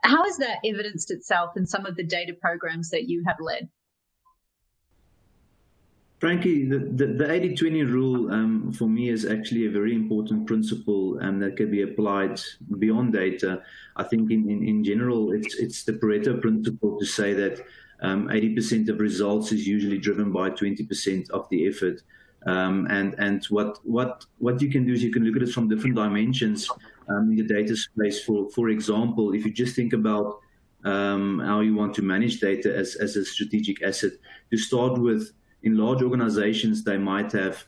How 0.04 0.24
has 0.24 0.38
that 0.38 0.60
evidenced 0.66 1.12
itself 1.12 1.56
in 1.56 1.66
some 1.66 1.86
of 1.86 1.96
the 1.96 2.04
data 2.04 2.34
programs 2.34 2.90
that 2.90 3.08
you 3.08 3.24
have 3.26 3.38
led? 3.40 3.70
Frankie, 6.20 6.66
the, 6.66 6.80
the, 6.80 7.08
the 7.08 7.26
80-20 7.26 7.92
rule 7.92 8.32
um, 8.32 8.72
for 8.72 8.88
me 8.88 9.10
is 9.10 9.26
actually 9.26 9.66
a 9.66 9.70
very 9.70 9.94
important 9.94 10.48
principle 10.48 11.20
um, 11.22 11.38
that 11.40 11.58
can 11.58 11.70
be 11.70 11.82
applied 11.82 12.40
beyond 12.80 13.12
data. 13.12 13.62
I 13.98 14.04
think 14.04 14.32
in, 14.32 14.50
in, 14.50 14.66
in 14.66 14.84
general, 14.86 15.34
it's, 15.34 15.56
it's 15.56 15.84
the 15.84 15.92
Pareto 15.92 16.40
principle 16.40 16.98
to 16.98 17.06
say 17.06 17.34
that 17.34 17.66
um, 18.02 18.30
80% 18.30 18.88
of 18.88 19.00
results 19.00 19.52
is 19.52 19.68
usually 19.68 19.98
driven 19.98 20.32
by 20.32 20.50
20% 20.50 21.30
of 21.32 21.50
the 21.50 21.68
effort. 21.68 22.02
Um, 22.46 22.88
and 22.90 23.16
and 23.20 23.46
what 23.46 23.80
what 23.84 24.26
what 24.38 24.62
you 24.62 24.70
can 24.70 24.86
do 24.86 24.92
is 24.92 25.02
you 25.02 25.14
can 25.14 25.24
look 25.24 25.38
at 25.38 25.48
it 25.48 25.54
from 25.54 25.70
different 25.70 25.96
dimensions 25.96 26.70
um, 27.10 27.32
in 27.32 27.36
the 27.36 27.44
data 27.44 27.76
space. 27.76 28.24
For 28.24 28.50
for 28.52 28.70
example, 28.70 29.34
if 29.34 29.46
you 29.46 29.52
just 29.52 29.76
think 29.76 29.94
about 29.94 30.40
um, 30.84 31.40
how 31.40 31.62
you 31.62 31.76
want 31.76 31.94
to 31.96 32.02
manage 32.02 32.40
data 32.40 32.76
as 32.76 32.96
as 32.96 33.16
a 33.16 33.26
strategic 33.26 33.82
asset, 33.84 34.14
to 34.52 34.58
start 34.58 35.00
with, 35.00 35.32
in 35.64 35.78
large 35.78 36.02
organizations 36.02 36.84
they 36.84 36.98
might 36.98 37.32
have 37.32 37.66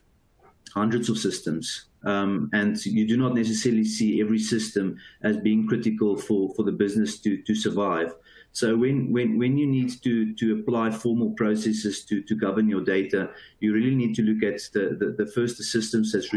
hundreds 0.74 1.10
of 1.10 1.18
systems, 1.18 1.86
um, 2.04 2.50
and 2.54 2.86
you 2.86 3.08
do 3.08 3.18
not 3.18 3.34
necessarily 3.34 3.86
see 3.86 4.22
every 4.22 4.40
system 4.40 4.98
as 5.24 5.38
being 5.38 5.68
critical 5.68 6.18
for 6.18 6.54
for 6.56 6.64
the 6.64 6.72
business 6.72 7.20
to 7.22 7.42
to 7.44 7.56
survive. 7.56 8.14
So 8.56 8.78
when, 8.78 9.12
when, 9.12 9.38
when 9.38 9.58
you 9.58 9.68
need 9.68 10.02
to, 10.04 10.34
to 10.36 10.58
apply 10.58 10.90
formal 10.90 11.32
processes 11.32 12.06
to, 12.06 12.22
to 12.22 12.36
govern 12.36 12.70
your 12.70 12.86
data, 12.86 13.32
you 13.60 13.74
really 13.74 13.94
need 13.94 14.16
to 14.16 14.22
look 14.22 14.44
at 14.44 14.62
the, 14.72 14.96
the, 14.98 15.26
the 15.26 15.30
first 15.30 15.58
the 15.58 15.66
systems 15.66 16.14
that's 16.14 16.32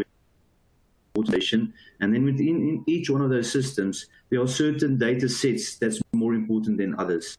And 2.00 2.14
then 2.14 2.24
within 2.24 2.84
each 2.86 3.10
one 3.10 3.22
of 3.22 3.30
those 3.30 3.50
systems, 3.50 4.06
there 4.30 4.40
are 4.40 4.48
certain 4.48 4.98
data 4.98 5.28
sets 5.28 5.76
that's 5.76 6.00
more 6.12 6.34
important 6.34 6.78
than 6.78 6.98
others. 6.98 7.36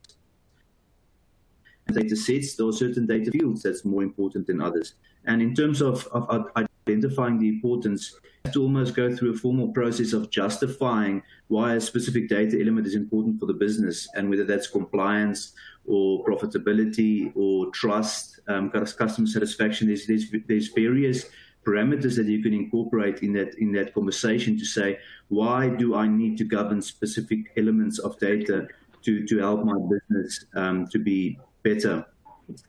Data 1.92 2.16
sets, 2.16 2.56
there 2.56 2.68
are 2.68 2.74
certain 2.74 3.08
data 3.08 3.32
fields 3.32 3.64
that's 3.64 3.84
more 3.84 4.04
important 4.04 4.48
than 4.48 4.62
others. 4.62 4.94
And 5.26 5.42
in 5.42 5.56
terms 5.56 5.82
of, 5.82 6.08
of 6.08 6.48
identifying 6.88 7.40
the 7.40 7.48
importance, 7.48 8.16
to 8.54 8.62
almost 8.62 8.96
go 8.96 9.16
through 9.16 9.34
a 9.34 9.38
formal 9.38 9.70
process 9.70 10.14
of 10.14 10.30
justifying 10.30 11.22
why 11.48 11.76
a 11.76 11.82
specific 11.82 12.30
data 12.30 12.60
element 12.60 12.88
is 12.88 12.96
important 12.96 13.40
for 13.40 13.46
the 13.46 13.54
business 13.54 14.08
and 14.16 14.30
whether 14.30 14.44
that's 14.44 14.68
compliance 14.68 15.54
or 15.86 16.24
profitability 16.26 17.32
or 17.36 17.70
trust, 17.72 18.40
um, 18.48 18.70
customer 18.70 19.28
satisfaction. 19.28 19.88
There's, 19.88 20.08
there's, 20.08 20.26
there's 20.48 20.68
various 20.70 21.26
parameters 21.70 22.16
that 22.16 22.26
you 22.26 22.42
can 22.42 22.54
incorporate 22.54 23.22
in 23.22 23.34
that 23.34 23.54
in 23.64 23.72
that 23.72 23.94
conversation 23.94 24.58
to 24.58 24.66
say 24.66 24.98
why 25.28 25.70
do 25.82 25.96
I 25.96 26.08
need 26.08 26.38
to 26.40 26.44
govern 26.44 26.82
specific 26.82 27.40
elements 27.58 28.00
of 28.00 28.18
data 28.20 28.68
to 29.04 29.26
to 29.28 29.38
help 29.38 29.64
my 29.64 29.78
business 29.94 30.46
um, 30.56 30.88
to 30.88 31.00
be 31.00 31.38
better 31.64 32.06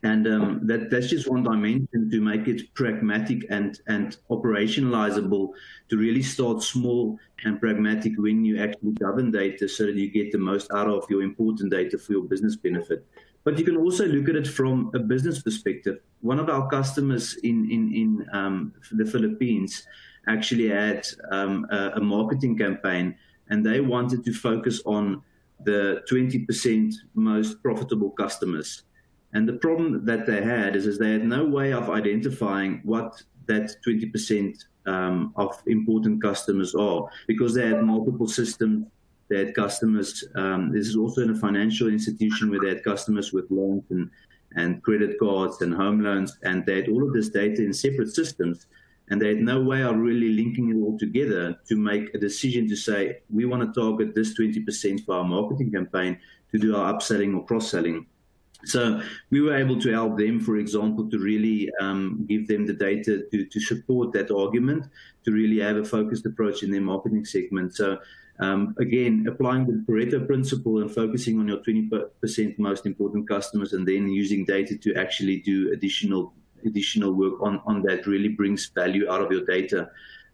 and 0.03 0.27
um, 0.27 0.61
that, 0.65 0.91
that's 0.91 1.09
just 1.09 1.29
one 1.29 1.43
dimension 1.43 2.11
to 2.11 2.21
make 2.21 2.47
it 2.49 2.75
pragmatic 2.75 3.47
and, 3.51 3.81
and 3.87 4.19
operationalizable 4.31 5.51
to 5.89 5.97
really 5.97 6.23
start 6.23 6.63
small 6.63 7.19
and 7.45 7.61
pragmatic 7.61 8.13
when 8.19 8.45
you 8.45 8.63
actually 8.63 8.93
govern 8.93 9.31
data 9.31 9.69
so 9.69 9.87
that 9.87 9.95
you 9.95 10.11
get 10.11 10.33
the 10.33 10.39
most 10.39 10.71
out 10.73 10.89
of 10.89 11.05
your 11.09 11.23
important 11.23 11.71
data 11.71 11.99
for 11.99 12.13
your 12.13 12.25
business 12.25 12.57
benefit. 12.57 13.07
But 13.45 13.59
you 13.59 13.65
can 13.65 13.77
also 13.77 14.07
look 14.07 14.29
at 14.29 14.37
it 14.37 14.47
from 14.47 14.91
a 14.95 14.99
business 14.99 15.43
perspective. 15.43 15.99
One 16.21 16.39
of 16.39 16.51
our 16.51 16.69
customers 16.69 17.37
in, 17.43 17.71
in, 17.71 17.95
in 17.95 18.27
um, 18.33 18.75
the 18.93 19.07
Philippines 19.07 19.87
actually 20.29 20.69
had 20.69 21.07
um, 21.31 21.67
a, 21.71 21.93
a 21.97 22.01
marketing 22.01 22.59
campaign 22.59 23.17
and 23.49 23.65
they 23.65 23.81
wanted 23.81 24.25
to 24.25 24.33
focus 24.35 24.83
on 24.85 25.23
the 25.65 26.03
20% 26.11 26.95
most 27.15 27.63
profitable 27.63 28.11
customers 28.11 28.85
and 29.33 29.49
the 29.49 29.55
problem 29.55 30.05
that 30.05 30.27
they 30.27 30.43
had 30.43 30.75
is, 30.75 30.87
is 30.87 30.99
they 30.99 31.13
had 31.13 31.25
no 31.25 31.45
way 31.45 31.73
of 31.73 31.89
identifying 31.91 32.81
what 32.85 33.23
that 33.47 33.71
20% 33.87 34.65
um, 34.87 35.33
of 35.37 35.63
important 35.67 36.23
customers 36.23 36.75
are 36.75 37.07
because 37.27 37.55
they 37.55 37.67
had 37.67 37.83
multiple 37.83 38.27
systems. 38.27 38.87
They 39.31 39.39
had 39.39 39.55
customers. 39.55 40.25
Um, 40.35 40.73
this 40.73 40.89
is 40.89 40.97
also 40.97 41.23
in 41.23 41.31
a 41.31 41.37
financial 41.37 41.89
institution 41.89 42.51
where 42.51 42.61
they 42.61 42.69
had 42.69 42.85
customers 42.85 43.33
with 43.33 43.51
loans 43.51 43.85
and, 43.91 44.11
and 44.57 44.83
credit 44.83 45.19
cards 45.21 45.63
and 45.63 45.73
home 45.73 46.03
loans, 46.03 46.37
and 46.43 46.67
they 46.67 46.77
had 46.77 46.89
all 46.89 47.07
of 47.07 47.15
this 47.15 47.29
data 47.29 47.65
in 47.65 47.73
separate 47.73 48.13
systems. 48.13 48.67
And 49.09 49.21
they 49.21 49.29
had 49.29 49.39
no 49.39 49.61
way 49.61 49.83
of 49.83 49.97
really 49.97 50.33
linking 50.33 50.71
it 50.71 50.77
all 50.77 50.97
together 50.97 51.59
to 51.69 51.77
make 51.77 52.15
a 52.15 52.19
decision 52.19 52.69
to 52.69 52.77
say, 52.77 53.19
we 53.29 53.45
want 53.45 53.63
to 53.63 53.81
target 53.81 54.15
this 54.15 54.39
20% 54.39 55.05
for 55.05 55.17
our 55.17 55.25
marketing 55.25 55.73
campaign 55.73 56.19
to 56.53 56.59
do 56.59 56.77
our 56.77 56.93
upselling 56.95 57.37
or 57.37 57.45
cross 57.45 57.71
selling. 57.71 58.07
So 58.65 59.01
we 59.31 59.41
were 59.41 59.57
able 59.57 59.81
to 59.81 59.91
help 59.91 60.19
them, 60.19 60.41
for 60.41 60.59
example, 60.59 61.09
to 61.11 61.19
really 61.19 61.71
um, 61.81 62.27
give 62.29 62.47
them 62.47 62.67
the 62.67 62.75
data 62.75 63.25
to, 63.31 63.45
to 63.47 63.61
support 63.61 64.13
that 64.13 64.31
argument, 64.31 64.87
to 65.25 65.33
really 65.33 65.61
have 65.61 65.77
a 65.77 65.85
focused 65.85 66.27
approach 66.27 66.63
in 66.63 66.71
their 66.71 66.81
marketing 66.81 67.25
segment. 67.25 67.75
So 67.75 67.99
um, 68.41 68.75
again, 68.79 69.27
applying 69.29 69.67
the 69.67 69.85
Pareto 69.87 70.27
principle 70.27 70.81
and 70.81 70.91
focusing 70.91 71.39
on 71.39 71.47
your 71.47 71.59
20% 71.59 72.59
most 72.59 72.87
important 72.87 73.29
customers 73.29 73.75
and 73.75 73.87
then 73.87 74.09
using 74.09 74.45
data 74.45 74.77
to 74.79 74.95
actually 74.95 75.41
do 75.41 75.73
additional 75.73 76.33
additional 76.67 77.13
work 77.13 77.41
on, 77.41 77.59
on 77.65 77.81
that 77.81 78.07
really 78.07 78.29
brings 78.29 78.67
value 78.75 79.11
out 79.11 79.23
of 79.23 79.33
your 79.33 79.45
data. 79.47 79.91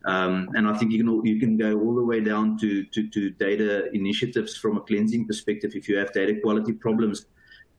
Um, 0.06 0.48
and 0.54 0.68
I 0.68 0.76
think 0.76 0.92
you 0.92 1.04
can 1.04 1.26
you 1.26 1.40
can 1.40 1.56
go 1.56 1.78
all 1.80 1.94
the 1.94 2.04
way 2.04 2.20
down 2.20 2.58
to, 2.58 2.84
to, 2.84 3.08
to 3.10 3.30
data 3.30 3.90
initiatives 3.92 4.56
from 4.56 4.76
a 4.76 4.80
cleansing 4.80 5.26
perspective. 5.26 5.72
If 5.74 5.88
you 5.88 5.96
have 5.98 6.12
data 6.12 6.40
quality 6.40 6.72
problems, 6.72 7.26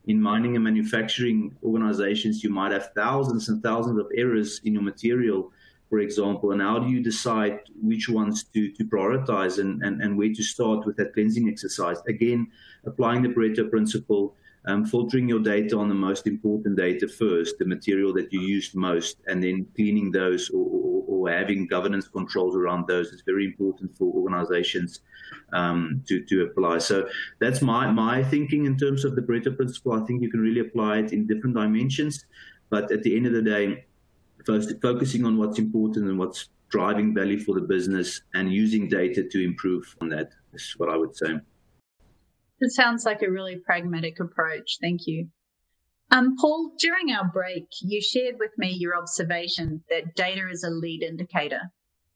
in 0.08 0.20
mining 0.20 0.56
and 0.56 0.64
manufacturing 0.64 1.54
organizations, 1.62 2.42
you 2.42 2.50
might 2.50 2.72
have 2.72 2.90
thousands 2.94 3.50
and 3.50 3.62
thousands 3.62 3.98
of 3.98 4.06
errors 4.16 4.60
in 4.64 4.72
your 4.72 4.82
material, 4.82 5.52
for 5.88 6.00
example. 6.00 6.52
And 6.52 6.60
how 6.60 6.78
do 6.78 6.88
you 6.88 7.02
decide 7.02 7.60
which 7.80 8.08
ones 8.08 8.44
to, 8.54 8.70
to 8.72 8.84
prioritize 8.84 9.58
and, 9.58 9.82
and, 9.82 10.02
and 10.02 10.16
where 10.16 10.32
to 10.32 10.42
start 10.42 10.86
with 10.86 10.96
that 10.96 11.14
cleansing 11.14 11.48
exercise? 11.48 11.98
Again, 12.08 12.48
applying 12.84 13.22
the 13.22 13.30
Pareto 13.30 13.68
principle, 13.70 14.34
um, 14.66 14.84
filtering 14.84 15.28
your 15.28 15.40
data 15.40 15.78
on 15.78 15.88
the 15.88 15.94
most 15.94 16.26
important 16.26 16.76
data 16.76 17.08
first, 17.08 17.58
the 17.58 17.64
material 17.64 18.12
that 18.14 18.32
you 18.32 18.40
used 18.40 18.74
most, 18.74 19.16
and 19.26 19.42
then 19.42 19.66
cleaning 19.74 20.10
those 20.10 20.50
or, 20.50 20.66
or, 20.66 21.04
or 21.08 21.30
having 21.30 21.66
governance 21.66 22.06
controls 22.06 22.54
around 22.54 22.86
those 22.86 23.08
is 23.08 23.22
very 23.24 23.46
important 23.46 23.96
for 23.96 24.12
organizations 24.12 25.00
um, 25.52 26.02
to, 26.06 26.22
to 26.24 26.42
apply. 26.42 26.78
So 26.78 27.08
that's 27.38 27.62
my, 27.62 27.90
my 27.90 28.22
thinking 28.22 28.66
in 28.66 28.76
terms 28.76 29.04
of 29.04 29.16
the 29.16 29.22
Pareto 29.22 29.56
principle. 29.56 29.92
I 29.92 30.04
think 30.04 30.22
you 30.22 30.30
can 30.30 30.40
really 30.40 30.60
apply 30.60 30.98
it 30.98 31.12
in 31.12 31.26
different 31.26 31.56
dimensions, 31.56 32.26
but 32.68 32.92
at 32.92 33.02
the 33.02 33.16
end 33.16 33.26
of 33.26 33.32
the 33.32 33.42
day, 33.42 33.86
focusing 34.82 35.24
on 35.24 35.36
what's 35.38 35.58
important 35.58 36.08
and 36.08 36.18
what's 36.18 36.48
driving 36.70 37.14
value 37.14 37.38
for 37.38 37.54
the 37.54 37.60
business 37.60 38.22
and 38.34 38.52
using 38.52 38.88
data 38.88 39.22
to 39.30 39.44
improve 39.44 39.96
on 40.00 40.08
that 40.10 40.30
is 40.52 40.74
what 40.76 40.88
I 40.88 40.96
would 40.96 41.16
say. 41.16 41.38
It 42.60 42.72
sounds 42.72 43.04
like 43.04 43.22
a 43.22 43.30
really 43.30 43.56
pragmatic 43.56 44.20
approach. 44.20 44.78
Thank 44.80 45.06
you. 45.06 45.28
Um, 46.10 46.36
Paul, 46.40 46.72
during 46.78 47.12
our 47.12 47.30
break, 47.30 47.66
you 47.82 48.00
shared 48.00 48.36
with 48.38 48.50
me 48.56 48.70
your 48.70 48.96
observation 48.96 49.82
that 49.90 50.14
data 50.14 50.48
is 50.50 50.64
a 50.64 50.70
lead 50.70 51.02
indicator. 51.02 51.60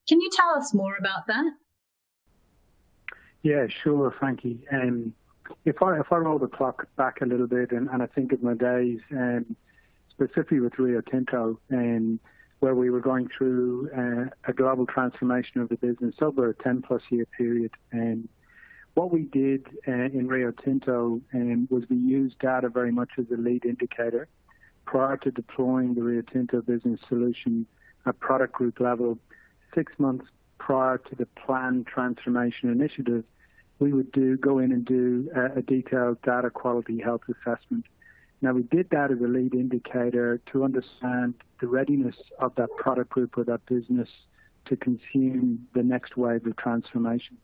Can 0.09 0.21
you 0.21 0.31
tell 0.33 0.51
us 0.57 0.75
more 0.75 0.97
about 0.99 1.27
that? 1.29 1.45
Yeah, 3.43 3.67
sure, 3.69 4.15
Frankie. 4.19 4.65
Um, 4.73 5.13
if 5.65 5.83
I 5.83 5.99
if 5.99 6.13
I 6.13 6.17
roll 6.17 6.39
the 6.39 6.49
clock 6.49 6.87
back 6.97 7.21
a 7.21 7.27
little 7.27 7.47
bit 7.47 7.73
and, 7.73 7.89
and 7.91 8.03
I 8.03 8.07
think 8.07 8.33
of 8.33 8.43
my 8.43 8.55
days, 8.55 9.01
um, 9.13 9.57
specifically 10.23 10.61
with 10.61 10.79
Rio 10.79 11.01
Tinto, 11.01 11.59
um, 11.73 12.21
where 12.61 12.75
we 12.75 12.91
were 12.91 13.01
going 13.01 13.29
through 13.37 13.91
uh, 13.97 14.31
a 14.49 14.53
global 14.53 14.87
transformation 14.87 15.61
of 15.61 15.69
the 15.69 15.77
business 15.77 16.15
over 16.21 16.51
a 16.51 16.55
10 16.55 16.83
plus 16.83 17.03
year 17.11 17.27
period, 17.27 17.73
and 17.91 18.29
what 18.95 19.11
we 19.11 19.23
did 19.23 19.67
uh, 19.89 19.93
in 19.93 20.29
Rio 20.29 20.53
Tinto 20.53 21.21
um, 21.35 21.67
was 21.71 21.85
we 21.89 21.97
used 21.97 22.39
data 22.39 22.69
very 22.69 22.93
much 22.93 23.11
as 23.19 23.25
a 23.33 23.41
lead 23.41 23.65
indicator 23.65 24.29
prior 24.85 25.17
to 25.19 25.31
deploying 25.31 25.95
the 25.95 26.03
Rio 26.03 26.23
Tinto 26.23 26.61
business 26.61 27.01
solution 27.09 27.67
at 28.07 28.21
product 28.21 28.53
group 28.53 28.81
level. 28.81 29.19
Six 29.75 29.93
months 29.99 30.27
prior 30.59 30.99
to 30.99 31.17
the 31.17 31.27
planned 31.27 31.87
transformation 31.87 32.71
initiative, 32.71 33.25
we 33.79 33.93
would 33.93 34.13
do 34.13 34.37
go 34.37 34.59
in 34.59 34.71
and 34.73 34.85
do 34.85 35.31
a, 35.35 35.59
a 35.59 35.63
detailed 35.63 36.21
data 36.23 36.51
quality 36.51 37.01
health 37.01 37.23
assessment. 37.29 37.87
Now 38.43 38.53
we 38.53 38.65
did 38.65 38.91
that 38.91 39.13
as 39.13 39.21
a 39.21 39.29
lead 39.29 39.55
indicator 39.55 40.41
to 40.53 40.65
understand 40.65 41.35
the 41.61 41.69
readiness 41.69 42.17
of 42.41 42.53
that 42.57 42.71
product 42.77 43.11
group 43.11 43.39
or 43.39 43.45
that 43.45 43.65
business 43.67 44.09
to 44.67 44.77
consume 44.77 45.67
the 45.75 45.83
next 45.83 46.17
wave 46.17 46.45
of 46.47 46.57
transformation. 46.57 47.39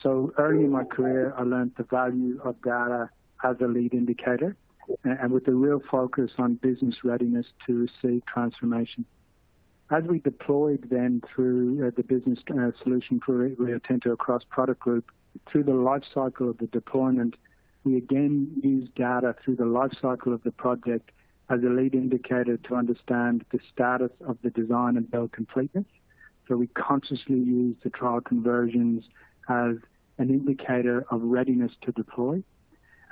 So 0.00 0.32
early 0.38 0.64
in 0.64 0.70
my 0.70 0.84
career, 0.84 1.34
I 1.36 1.42
learned 1.42 1.72
the 1.76 1.82
value 1.82 2.40
of 2.44 2.54
data 2.62 3.10
as 3.42 3.56
a 3.60 3.66
lead 3.66 3.94
indicator 3.94 4.56
and 5.04 5.32
with 5.32 5.48
a 5.48 5.52
real 5.52 5.82
focus 5.90 6.30
on 6.38 6.54
business 6.54 7.02
readiness 7.02 7.46
to 7.66 7.88
receive 7.88 8.22
transformation. 8.26 9.04
As 9.90 10.04
we 10.04 10.20
deployed 10.20 10.86
then 10.88 11.20
through 11.34 11.86
uh, 11.86 11.90
the 11.96 12.04
business 12.04 12.38
uh, 12.50 12.70
solution 12.82 13.20
for 13.24 13.32
Rio 13.32 13.78
Tinto 13.80 14.12
across 14.12 14.42
product 14.48 14.80
group, 14.80 15.10
through 15.50 15.64
the 15.64 15.74
life 15.74 16.04
cycle 16.14 16.50
of 16.50 16.58
the 16.58 16.66
deployment, 16.68 17.34
we 17.84 17.96
again 17.96 18.50
use 18.62 18.88
data 18.96 19.34
through 19.42 19.56
the 19.56 19.66
life 19.66 19.92
cycle 20.00 20.32
of 20.32 20.42
the 20.42 20.52
project 20.52 21.10
as 21.50 21.62
a 21.62 21.68
lead 21.68 21.94
indicator 21.94 22.56
to 22.58 22.74
understand 22.74 23.44
the 23.52 23.58
status 23.72 24.10
of 24.26 24.36
the 24.42 24.50
design 24.50 24.96
and 24.96 25.10
build 25.10 25.32
completeness. 25.32 25.86
So 26.46 26.56
we 26.56 26.66
consciously 26.68 27.36
use 27.36 27.76
the 27.82 27.90
trial 27.90 28.20
conversions 28.20 29.04
as 29.48 29.76
an 30.18 30.30
indicator 30.30 31.06
of 31.10 31.22
readiness 31.22 31.72
to 31.82 31.92
deploy. 31.92 32.42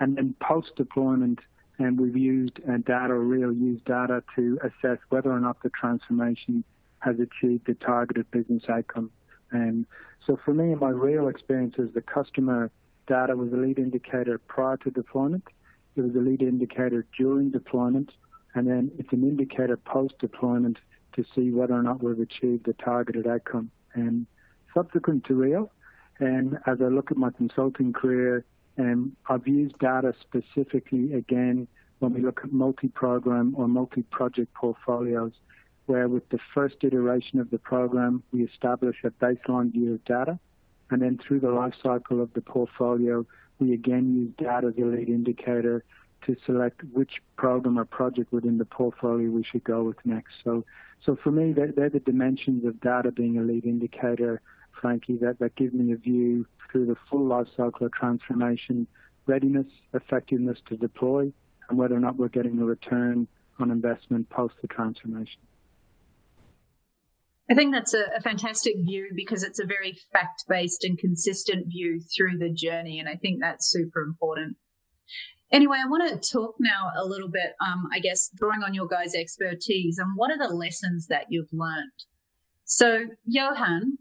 And 0.01 0.17
then 0.17 0.35
post-deployment, 0.41 1.39
and 1.79 1.99
we've 1.99 2.17
used 2.17 2.61
uh, 2.69 2.79
data, 2.79 3.15
real 3.15 3.53
use 3.53 3.81
data 3.87 4.23
to 4.35 4.59
assess 4.63 4.99
whether 5.09 5.31
or 5.31 5.41
not 5.41 5.63
the 5.63 5.71
transformation 5.71 6.65
has 6.99 7.17
achieved 7.21 7.67
the 7.67 7.75
targeted 7.75 8.31
business 8.31 8.65
outcome. 8.69 9.11
And 9.53 9.87
so 10.27 10.39
for 10.45 10.53
me, 10.53 10.75
my 10.75 10.91
real 10.91 11.29
experience 11.29 11.77
is 11.79 11.93
the 11.95 12.03
customer 12.03 12.71
data 13.07 13.37
was 13.37 13.53
a 13.53 13.57
lead 13.57 13.79
indicator 13.79 14.39
prior 14.39 14.77
to 14.79 14.91
deployment. 14.91 15.45
It 15.97 16.03
was 16.03 16.15
a 16.15 16.19
lead 16.19 16.43
indicator 16.43 17.07
during 17.17 17.51
deployment, 17.51 18.13
and 18.55 18.67
then 18.67 18.91
it's 18.99 19.13
an 19.13 19.23
indicator 19.23 19.77
post-deployment 19.77 20.79
to 21.15 21.25
see 21.35 21.51
whether 21.51 21.75
or 21.75 21.83
not 21.83 22.03
we've 22.03 22.21
achieved 22.21 22.67
the 22.67 22.75
targeted 22.75 23.27
outcome. 23.27 23.71
And 23.95 24.27
subsequent 24.75 25.25
to 25.25 25.35
Rio, 25.35 25.71
and 26.19 26.59
as 26.67 26.81
I 26.81 26.87
look 26.87 27.11
at 27.11 27.17
my 27.17 27.31
consulting 27.31 27.93
career, 27.93 28.45
um, 28.79 29.17
I've 29.29 29.47
used 29.47 29.79
data 29.79 30.15
specifically 30.21 31.15
again 31.15 31.67
when 31.99 32.13
we 32.13 32.21
look 32.21 32.41
at 32.45 32.53
multi-program 32.53 33.55
or 33.57 33.69
multi-project 33.69 34.53
portfolios, 34.53 35.33
where 35.87 36.09
with 36.09 36.29
the 36.29 36.39
first 36.53 36.77
iteration 36.83 37.41
of 37.41 37.49
the 37.51 37.59
program, 37.59 38.23
we 38.33 38.45
establish 38.45 38.97
a 39.05 39.11
baseline 39.11 39.73
view 39.73 39.95
of 39.95 40.05
data. 40.05 40.39
And 40.91 41.03
then 41.03 41.19
through 41.19 41.41
the 41.41 41.51
life 41.51 41.75
cycle 41.83 42.21
of 42.21 42.33
the 42.35 42.41
portfolio, 42.41 43.27
we 43.59 43.73
again 43.73 44.15
use 44.15 44.33
data 44.39 44.69
as 44.69 44.75
a 44.79 44.87
lead 44.87 45.09
indicator 45.09 45.85
to 46.27 46.37
select 46.45 46.83
which 46.93 47.23
program 47.37 47.79
or 47.79 47.85
project 47.85 48.33
within 48.33 48.59
the 48.59 48.65
portfolio 48.65 49.31
we 49.31 49.45
should 49.45 49.65
go 49.65 49.83
with 49.83 49.97
next. 50.05 50.35
So, 50.45 50.65
so 51.05 51.17
for 51.23 51.31
me, 51.31 51.53
they're, 51.53 51.73
they're 51.73 51.91
the 51.91 52.01
dimensions 52.01 52.65
of 52.65 52.81
data 52.81 53.13
being 53.13 53.39
a 53.39 53.43
lead 53.43 53.65
indicator 53.65 54.41
Frankie, 54.81 55.17
that, 55.17 55.39
that 55.39 55.55
gives 55.57 55.73
me 55.73 55.93
a 55.93 55.97
view 55.97 56.47
through 56.71 56.87
the 56.87 56.97
full 57.09 57.25
life 57.25 57.47
cycle 57.57 57.87
of 57.87 57.93
transformation, 57.93 58.87
readiness, 59.27 59.67
effectiveness 59.95 60.59
to 60.69 60.77
deploy, 60.77 61.33
and 61.69 61.79
whether 61.79 61.95
or 61.95 62.01
not 62.01 62.17
we're 62.17 62.29
getting 62.29 62.59
a 62.61 62.65
return 62.65 63.27
on 63.59 63.71
investment 63.71 64.29
post 64.31 64.55
the 64.63 64.69
transformation. 64.69 65.41
I 67.49 67.55
think 67.55 67.73
that's 67.73 67.95
a, 67.95 68.05
a 68.17 68.21
fantastic 68.21 68.75
view 68.79 69.11
because 69.15 69.43
it's 69.45 69.61
a 69.61 69.67
very 69.67 69.97
fact 70.13 70.45
based 70.49 70.85
and 70.85 70.99
consistent 70.99 71.69
view 71.69 72.01
through 72.01 72.39
the 72.39 72.51
journey. 72.51 72.99
And 72.99 73.09
I 73.09 73.15
think 73.15 73.41
that's 73.41 73.71
super 73.71 74.03
important. 74.03 74.57
Anyway, 75.53 75.77
I 75.81 75.89
want 75.89 76.23
to 76.23 76.33
talk 76.33 76.57
now 76.59 76.91
a 76.97 77.07
little 77.07 77.29
bit, 77.29 77.55
um, 77.65 77.89
I 77.93 78.01
guess, 78.01 78.31
drawing 78.35 78.65
on 78.65 78.75
your 78.75 78.89
guys' 78.89 79.15
expertise 79.15 79.99
and 79.99 80.17
what 80.17 80.33
are 80.33 80.39
the 80.39 80.53
lessons 80.53 81.07
that 81.07 81.27
you've 81.29 81.53
learned? 81.53 81.93
So, 82.65 83.07
Johan, 83.27 83.97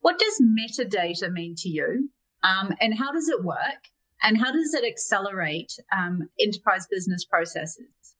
what 0.00 0.18
does 0.18 0.40
metadata 0.40 1.30
mean 1.30 1.54
to 1.58 1.68
you? 1.68 2.08
Um, 2.42 2.72
and 2.80 2.98
how 2.98 3.12
does 3.12 3.28
it 3.28 3.44
work? 3.44 3.90
And 4.22 4.38
how 4.38 4.52
does 4.52 4.72
it 4.72 4.84
accelerate 4.84 5.72
um, 5.94 6.30
enterprise 6.40 6.86
business 6.90 7.26
processes? 7.26 8.15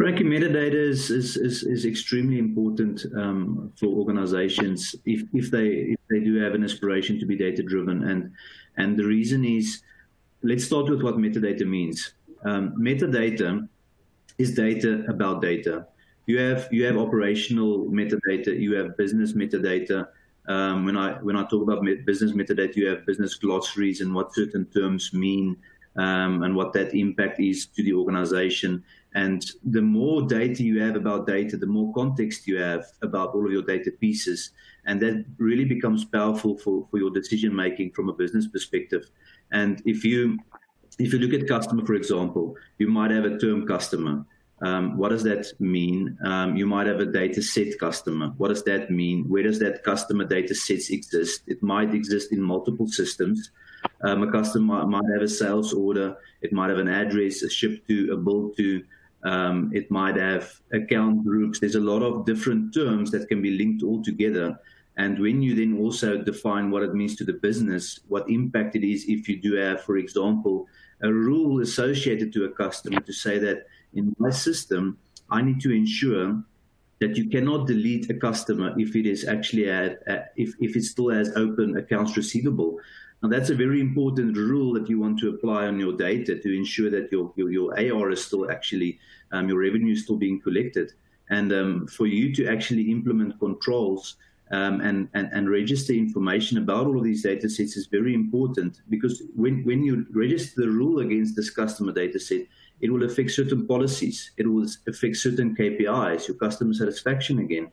Frankie, 0.00 0.24
metadata 0.24 0.72
is, 0.72 1.10
is, 1.10 1.36
is, 1.36 1.62
is 1.62 1.84
extremely 1.84 2.38
important 2.38 3.04
um, 3.14 3.70
for 3.78 3.86
organizations 3.86 4.94
if, 5.04 5.22
if, 5.34 5.50
they, 5.50 5.66
if 5.92 5.98
they 6.08 6.20
do 6.20 6.40
have 6.40 6.54
an 6.54 6.64
aspiration 6.64 7.20
to 7.20 7.26
be 7.26 7.36
data 7.36 7.62
driven. 7.62 8.04
And, 8.04 8.32
and 8.78 8.96
the 8.96 9.04
reason 9.04 9.44
is 9.44 9.82
let's 10.42 10.64
start 10.64 10.88
with 10.88 11.02
what 11.02 11.16
metadata 11.16 11.66
means. 11.66 12.14
Um, 12.46 12.74
metadata 12.80 13.68
is 14.38 14.54
data 14.54 15.04
about 15.06 15.42
data 15.42 15.86
you 16.30 16.38
have 16.38 16.68
you 16.70 16.84
have 16.84 16.96
operational 16.96 17.86
metadata, 17.86 18.58
you 18.58 18.74
have 18.74 18.96
business 18.96 19.32
metadata. 19.32 20.08
Um, 20.46 20.84
when 20.86 20.96
I 20.96 21.14
when 21.26 21.36
I 21.36 21.44
talk 21.44 21.62
about 21.62 21.84
business 22.06 22.32
metadata, 22.32 22.76
you 22.76 22.86
have 22.88 23.04
business 23.06 23.34
glossaries 23.34 24.00
and 24.00 24.14
what 24.14 24.34
certain 24.34 24.64
terms 24.66 25.12
mean 25.12 25.56
um, 25.96 26.42
and 26.44 26.54
what 26.54 26.72
that 26.74 26.94
impact 26.94 27.40
is 27.40 27.66
to 27.74 27.82
the 27.82 27.92
organization. 27.92 28.84
And 29.14 29.44
the 29.64 29.82
more 29.82 30.22
data 30.22 30.62
you 30.62 30.80
have 30.82 30.94
about 30.94 31.26
data, 31.26 31.56
the 31.56 31.66
more 31.66 31.92
context 31.94 32.46
you 32.46 32.58
have 32.58 32.84
about 33.02 33.34
all 33.34 33.44
of 33.44 33.52
your 33.52 33.62
data 33.62 33.90
pieces, 33.90 34.52
and 34.86 35.00
that 35.00 35.24
really 35.38 35.64
becomes 35.64 36.04
powerful 36.04 36.56
for, 36.58 36.86
for 36.90 36.98
your 36.98 37.10
decision 37.10 37.54
making 37.54 37.90
from 37.90 38.08
a 38.08 38.12
business 38.12 38.46
perspective. 38.46 39.10
And 39.50 39.82
if 39.84 40.04
you 40.04 40.38
if 40.98 41.12
you 41.12 41.18
look 41.18 41.32
at 41.40 41.48
customer, 41.48 41.84
for 41.84 41.94
example, 41.94 42.54
you 42.78 42.88
might 42.88 43.10
have 43.10 43.24
a 43.24 43.38
term 43.38 43.66
customer. 43.66 44.24
Um, 44.62 44.98
what 44.98 45.08
does 45.08 45.22
that 45.22 45.46
mean? 45.58 46.18
Um, 46.24 46.56
you 46.56 46.66
might 46.66 46.86
have 46.86 47.00
a 47.00 47.06
data 47.06 47.40
set 47.40 47.78
customer. 47.78 48.34
What 48.36 48.48
does 48.48 48.62
that 48.64 48.90
mean? 48.90 49.24
Where 49.26 49.42
does 49.42 49.58
that 49.60 49.82
customer 49.82 50.24
data 50.24 50.54
sets 50.54 50.90
exist? 50.90 51.42
It 51.46 51.62
might 51.62 51.94
exist 51.94 52.32
in 52.32 52.42
multiple 52.42 52.86
systems. 52.86 53.50
Um, 54.02 54.22
a 54.22 54.30
customer 54.30 54.86
might 54.86 55.10
have 55.14 55.22
a 55.22 55.28
sales 55.28 55.72
order. 55.72 56.16
It 56.42 56.52
might 56.52 56.68
have 56.68 56.78
an 56.78 56.88
address, 56.88 57.42
a 57.42 57.48
ship 57.48 57.86
to, 57.88 58.12
a 58.12 58.16
bill 58.16 58.50
to. 58.58 58.82
Um, 59.22 59.70
it 59.74 59.90
might 59.90 60.16
have 60.16 60.60
account 60.72 61.24
groups. 61.24 61.58
There's 61.58 61.74
a 61.74 61.80
lot 61.80 62.02
of 62.02 62.24
different 62.24 62.72
terms 62.72 63.10
that 63.10 63.28
can 63.28 63.42
be 63.42 63.50
linked 63.50 63.82
all 63.82 64.02
together. 64.02 64.58
And 64.96 65.18
when 65.18 65.40
you 65.42 65.54
then 65.54 65.78
also 65.78 66.18
define 66.18 66.70
what 66.70 66.82
it 66.82 66.94
means 66.94 67.16
to 67.16 67.24
the 67.24 67.34
business, 67.34 68.00
what 68.08 68.28
impact 68.28 68.76
it 68.76 68.84
is 68.84 69.04
if 69.08 69.28
you 69.28 69.40
do 69.40 69.54
have, 69.54 69.82
for 69.82 69.96
example, 69.98 70.66
a 71.02 71.12
rule 71.12 71.60
associated 71.62 72.32
to 72.34 72.44
a 72.44 72.50
customer 72.50 73.00
to 73.00 73.12
say 73.12 73.38
that 73.38 73.66
in 73.94 74.14
my 74.18 74.30
system, 74.30 74.98
I 75.30 75.42
need 75.42 75.60
to 75.62 75.72
ensure 75.72 76.42
that 77.00 77.16
you 77.16 77.28
cannot 77.28 77.66
delete 77.66 78.10
a 78.10 78.14
customer 78.14 78.74
if 78.78 78.94
it 78.94 79.06
is 79.06 79.26
actually 79.26 79.64
if, 80.36 80.54
if 80.60 80.76
it 80.76 80.84
still 80.84 81.10
has 81.10 81.30
open 81.36 81.76
accounts 81.76 82.16
receivable. 82.16 82.78
Now 83.22 83.28
that's 83.28 83.50
a 83.50 83.54
very 83.54 83.80
important 83.80 84.36
rule 84.36 84.72
that 84.74 84.88
you 84.88 84.98
want 84.98 85.18
to 85.20 85.30
apply 85.30 85.66
on 85.66 85.78
your 85.78 85.92
data 85.92 86.38
to 86.38 86.56
ensure 86.56 86.90
that 86.90 87.10
your 87.10 87.32
your, 87.36 87.50
your 87.50 87.94
AR 87.94 88.10
is 88.10 88.24
still 88.24 88.50
actually 88.50 88.98
um, 89.32 89.48
your 89.48 89.58
revenue 89.58 89.92
is 89.92 90.04
still 90.04 90.16
being 90.16 90.40
collected, 90.40 90.92
and 91.30 91.52
um, 91.52 91.86
for 91.86 92.06
you 92.06 92.34
to 92.34 92.46
actually 92.46 92.90
implement 92.90 93.38
controls 93.38 94.16
um, 94.50 94.80
and, 94.80 95.08
and, 95.14 95.30
and 95.32 95.48
register 95.48 95.92
information 95.92 96.58
about 96.58 96.86
all 96.86 96.98
of 96.98 97.04
these 97.04 97.22
data 97.22 97.48
sets 97.48 97.76
is 97.76 97.86
very 97.86 98.14
important 98.14 98.80
because 98.88 99.22
when, 99.36 99.64
when 99.64 99.84
you 99.84 100.06
register 100.12 100.62
the 100.62 100.68
rule 100.68 101.00
against 101.00 101.36
this 101.36 101.50
customer 101.50 101.92
data 101.92 102.18
set, 102.18 102.42
it 102.80 102.90
will 102.90 103.04
affect 103.04 103.30
certain 103.30 103.66
policies. 103.66 104.30
It 104.36 104.46
will 104.46 104.66
affect 104.88 105.16
certain 105.16 105.54
KPIs, 105.54 106.28
your 106.28 106.36
customer 106.36 106.74
satisfaction 106.74 107.40
again. 107.40 107.70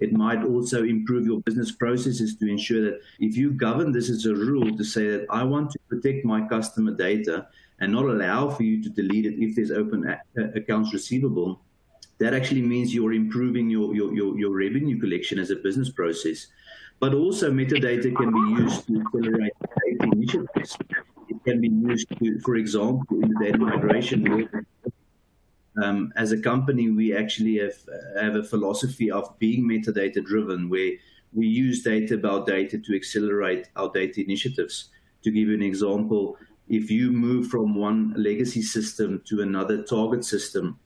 It 0.00 0.12
might 0.12 0.42
also 0.44 0.84
improve 0.84 1.26
your 1.26 1.40
business 1.40 1.72
processes 1.72 2.36
to 2.36 2.50
ensure 2.50 2.82
that 2.82 3.00
if 3.18 3.36
you 3.36 3.52
govern 3.52 3.92
this 3.92 4.08
as 4.08 4.24
a 4.24 4.34
rule 4.34 4.76
to 4.76 4.84
say 4.84 5.10
that 5.10 5.26
I 5.30 5.44
want 5.44 5.70
to 5.72 5.78
protect 5.88 6.24
my 6.24 6.46
customer 6.48 6.92
data 6.92 7.48
and 7.80 7.92
not 7.92 8.04
allow 8.04 8.48
for 8.48 8.62
you 8.62 8.82
to 8.82 8.88
delete 8.88 9.26
it 9.26 9.42
if 9.42 9.54
there's 9.54 9.70
open 9.70 10.16
accounts 10.54 10.92
receivable, 10.92 11.60
that 12.18 12.34
actually 12.34 12.62
means 12.62 12.94
you're 12.94 13.14
improving 13.14 13.68
your, 13.70 13.94
your, 13.94 14.14
your, 14.14 14.38
your 14.38 14.56
revenue 14.56 14.98
collection 14.98 15.38
as 15.38 15.50
a 15.50 15.56
business 15.56 15.90
process. 15.90 16.46
But 16.98 17.14
also 17.14 17.50
metadata 17.50 18.14
can 18.14 18.30
be 18.30 18.62
used 18.62 18.86
to 18.86 19.00
accelerate 19.00 19.52
initiatives. 20.12 20.76
Can 21.44 21.60
be 21.60 21.68
used 21.68 22.08
to, 22.18 22.38
for 22.40 22.56
example, 22.56 23.22
in 23.22 23.30
the 23.30 23.44
data 23.44 23.58
migration 23.58 24.48
um, 25.82 26.12
as 26.16 26.32
a 26.32 26.40
company, 26.40 26.90
we 26.90 27.16
actually 27.16 27.58
have, 27.58 27.74
have 28.20 28.34
a 28.34 28.44
philosophy 28.44 29.10
of 29.10 29.38
being 29.38 29.64
metadata 29.64 30.24
driven, 30.24 30.68
where 30.68 30.92
we 31.32 31.46
use 31.46 31.82
data 31.82 32.14
about 32.14 32.46
data 32.46 32.78
to 32.78 32.96
accelerate 32.96 33.68
our 33.76 33.90
data 33.92 34.20
initiatives. 34.20 34.90
To 35.22 35.30
give 35.30 35.48
you 35.48 35.54
an 35.54 35.62
example, 35.62 36.36
if 36.68 36.90
you 36.90 37.10
move 37.12 37.48
from 37.48 37.74
one 37.74 38.14
legacy 38.16 38.62
system 38.62 39.22
to 39.26 39.42
another 39.42 39.82
target 39.82 40.24
system, 40.24 40.78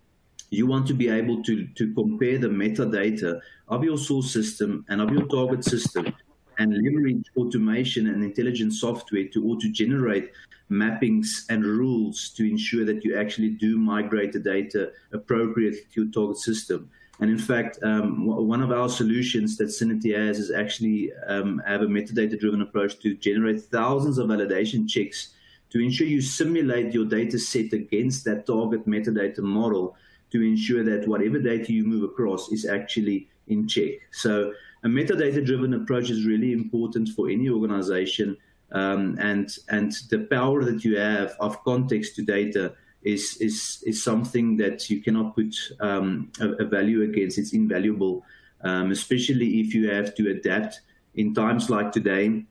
you 0.51 0.67
want 0.67 0.87
to 0.87 0.95
be 0.95 1.09
able 1.09 1.43
to, 1.43 1.67
to 1.67 1.93
compare 1.95 2.39
the 2.39 2.49
metadata 2.49 3.41
of 3.69 3.83
your 3.83 3.99
source 3.99 4.33
system 4.33 4.85
and 4.89 5.01
of 5.01 5.11
your 5.11 5.27
target 5.27 5.65
system 5.65 6.15
and 6.59 6.73
leverage 6.73 7.25
automation 7.37 8.09
and 8.09 8.23
intelligent 8.23 8.73
software 8.73 9.29
to 9.29 9.49
auto 9.49 9.69
generate 9.71 10.31
mappings 10.71 11.45
and 11.51 11.65
rules 11.65 12.31
to 12.31 12.49
ensure 12.49 12.85
that 12.85 13.05
you 13.05 13.17
actually 13.17 13.51
do 13.51 13.79
migrate 13.79 14.33
the 14.33 14.39
data 14.39 14.93
appropriately 15.13 15.81
to 15.93 16.03
your 16.03 16.13
target 16.13 16.39
system. 16.39 16.91
And 17.21 17.31
in 17.31 17.39
fact, 17.39 17.79
um, 17.83 18.27
one 18.27 18.61
of 18.61 18.73
our 18.73 18.89
solutions 18.89 19.57
that 19.59 19.69
Syniti 19.69 20.17
has 20.17 20.39
is 20.39 20.51
actually 20.51 21.13
um, 21.29 21.63
have 21.65 21.83
a 21.83 21.87
metadata-driven 21.87 22.63
approach 22.63 22.99
to 23.01 23.15
generate 23.15 23.63
thousands 23.63 24.19
of 24.19 24.29
validation 24.29 24.89
checks 24.89 25.31
to 25.71 25.81
ensure 25.81 26.07
you 26.07 26.21
simulate 26.21 26.93
your 26.93 27.05
data 27.05 27.39
set 27.39 27.73
against 27.73 28.25
that 28.25 28.47
target 28.47 28.87
metadata 28.87 29.39
model 29.39 29.97
to 30.33 30.43
ensure 30.43 30.83
that 30.83 31.07
whatever 31.07 31.39
data 31.39 31.73
you 31.73 31.85
move 31.85 32.03
across 32.03 32.51
is 32.51 32.67
actually 32.67 33.29
in 33.47 33.69
check. 33.69 33.93
So 34.11 34.53
a 34.85 34.89
metadata-driven 34.89 35.75
approach 35.75 36.11
is 36.11 36.27
really 36.27 36.53
important 36.53 37.09
for 37.09 37.29
any 37.29 37.49
organization 37.49 38.37
um, 38.73 39.17
and 39.21 39.57
and 39.69 39.93
the 40.11 40.27
power 40.31 40.65
that 40.65 40.85
you 40.85 40.99
have 40.99 41.35
of 41.41 41.63
context 41.65 42.17
to 42.17 42.23
data 42.23 42.75
is 43.03 43.37
is 43.41 43.83
is 43.87 44.03
something 44.03 44.57
that 44.57 44.91
you 44.91 45.01
cannot 45.01 45.35
put 45.35 45.55
um, 45.81 46.31
a, 46.41 46.49
a, 46.55 46.65
value 46.65 47.03
against. 47.03 47.39
It's 47.39 47.53
invaluable, 47.53 48.25
um, 48.63 48.91
especially 48.91 49.61
if 49.61 49.75
you 49.75 49.91
have 49.91 50.15
to 50.17 50.31
adapt 50.31 50.81
in 51.15 51.35
times 51.35 51.71
like 51.71 51.93
today 51.93 52.45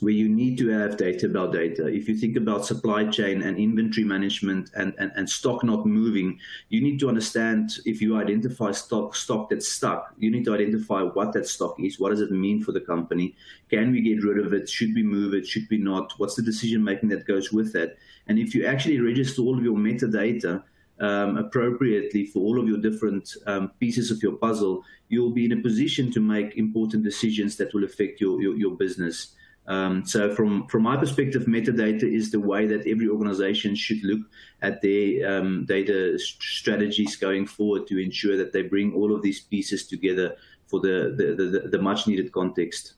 where 0.00 0.12
you 0.12 0.28
need 0.28 0.58
to 0.58 0.68
have 0.68 0.96
data 0.96 1.26
about 1.26 1.52
data. 1.52 1.86
If 1.86 2.08
you 2.08 2.16
think 2.16 2.36
about 2.36 2.66
supply 2.66 3.06
chain 3.06 3.42
and 3.42 3.58
inventory 3.58 4.04
management 4.04 4.70
and, 4.74 4.94
and, 4.98 5.12
and 5.16 5.28
stock 5.28 5.64
not 5.64 5.86
moving, 5.86 6.38
you 6.68 6.80
need 6.80 6.98
to 7.00 7.08
understand 7.08 7.70
if 7.84 8.00
you 8.00 8.16
identify 8.16 8.72
stock 8.72 9.14
stock 9.14 9.50
that's 9.50 9.68
stuck, 9.68 10.14
you 10.18 10.30
need 10.30 10.44
to 10.44 10.54
identify 10.54 11.02
what 11.02 11.32
that 11.32 11.46
stock 11.46 11.76
is. 11.80 11.98
What 11.98 12.10
does 12.10 12.20
it 12.20 12.30
mean 12.30 12.62
for 12.62 12.72
the 12.72 12.80
company? 12.80 13.34
Can 13.70 13.92
we 13.92 14.00
get 14.00 14.22
rid 14.22 14.44
of 14.44 14.52
it? 14.52 14.68
Should 14.68 14.94
we 14.94 15.02
move 15.02 15.34
it? 15.34 15.46
Should 15.46 15.66
we 15.70 15.78
not? 15.78 16.12
What's 16.18 16.36
the 16.36 16.42
decision 16.42 16.82
making 16.82 17.08
that 17.10 17.26
goes 17.26 17.52
with 17.52 17.72
that? 17.72 17.96
And 18.26 18.38
if 18.38 18.54
you 18.54 18.66
actually 18.66 19.00
register 19.00 19.42
all 19.42 19.56
of 19.56 19.64
your 19.64 19.76
metadata, 19.76 20.62
um, 21.00 21.36
appropriately 21.36 22.26
for 22.26 22.40
all 22.40 22.58
of 22.58 22.66
your 22.66 22.78
different 22.78 23.34
um, 23.46 23.70
pieces 23.80 24.10
of 24.10 24.22
your 24.22 24.32
puzzle, 24.32 24.82
you'll 25.08 25.30
be 25.30 25.44
in 25.44 25.52
a 25.52 25.62
position 25.62 26.10
to 26.12 26.20
make 26.20 26.56
important 26.56 27.04
decisions 27.04 27.56
that 27.56 27.72
will 27.74 27.84
affect 27.84 28.20
your, 28.20 28.40
your, 28.40 28.56
your 28.56 28.74
business. 28.76 29.34
Um, 29.68 30.04
so 30.06 30.32
from 30.32 30.68
from 30.68 30.82
my 30.84 30.96
perspective, 30.96 31.46
metadata 31.46 32.04
is 32.04 32.30
the 32.30 32.40
way 32.40 32.66
that 32.66 32.86
every 32.86 33.08
organization 33.08 33.74
should 33.74 34.02
look 34.04 34.20
at 34.62 34.80
their 34.80 35.38
um, 35.38 35.64
data 35.64 36.18
strategies 36.18 37.16
going 37.16 37.46
forward 37.46 37.86
to 37.88 38.02
ensure 38.02 38.36
that 38.36 38.52
they 38.52 38.62
bring 38.62 38.94
all 38.94 39.14
of 39.14 39.22
these 39.22 39.40
pieces 39.40 39.86
together 39.86 40.36
for 40.68 40.80
the 40.80 41.14
the, 41.16 41.34
the, 41.34 41.68
the 41.68 41.82
much 41.82 42.06
needed 42.06 42.30
context. 42.32 42.94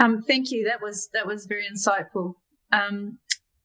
Um, 0.00 0.22
thank 0.22 0.50
you. 0.50 0.64
That 0.64 0.80
was 0.80 1.08
that 1.12 1.26
was 1.26 1.46
very 1.46 1.66
insightful. 1.70 2.34
Um, 2.72 3.18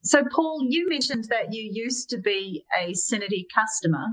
so, 0.04 0.24
Paul, 0.34 0.66
you 0.68 0.90
mentioned 0.90 1.26
that 1.30 1.54
you 1.54 1.70
used 1.72 2.10
to 2.10 2.18
be 2.18 2.66
a 2.78 2.92
Syniti 2.92 3.46
customer, 3.54 4.06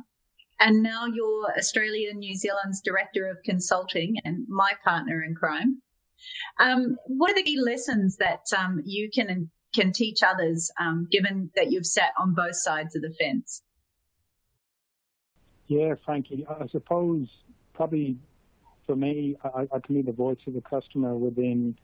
and 0.60 0.82
now 0.82 1.06
you're 1.06 1.52
Australia 1.56 2.10
and 2.10 2.18
New 2.18 2.36
Zealand's 2.36 2.80
Director 2.82 3.26
of 3.26 3.38
Consulting 3.44 4.16
and 4.24 4.46
my 4.48 4.72
partner 4.84 5.22
in 5.22 5.34
crime. 5.34 5.80
Um, 6.58 6.96
what 7.06 7.32
are 7.32 7.34
the 7.34 7.42
key 7.42 7.60
lessons 7.60 8.16
that 8.16 8.42
um, 8.56 8.82
you 8.84 9.10
can 9.10 9.50
can 9.74 9.92
teach 9.92 10.22
others, 10.22 10.70
um, 10.80 11.06
given 11.10 11.50
that 11.54 11.70
you've 11.70 11.86
sat 11.86 12.10
on 12.18 12.34
both 12.34 12.56
sides 12.56 12.96
of 12.96 13.02
the 13.02 13.14
fence? 13.20 13.62
Yeah, 15.66 15.94
Frankie, 16.04 16.46
I 16.48 16.66
suppose 16.68 17.28
probably 17.74 18.16
for 18.88 18.96
me, 18.96 19.36
I, 19.44 19.68
I 19.70 19.78
can 19.80 19.96
be 19.96 20.02
the 20.02 20.12
voice 20.12 20.38
of 20.46 20.54
the 20.54 20.62
customer 20.62 21.14
within 21.14 21.76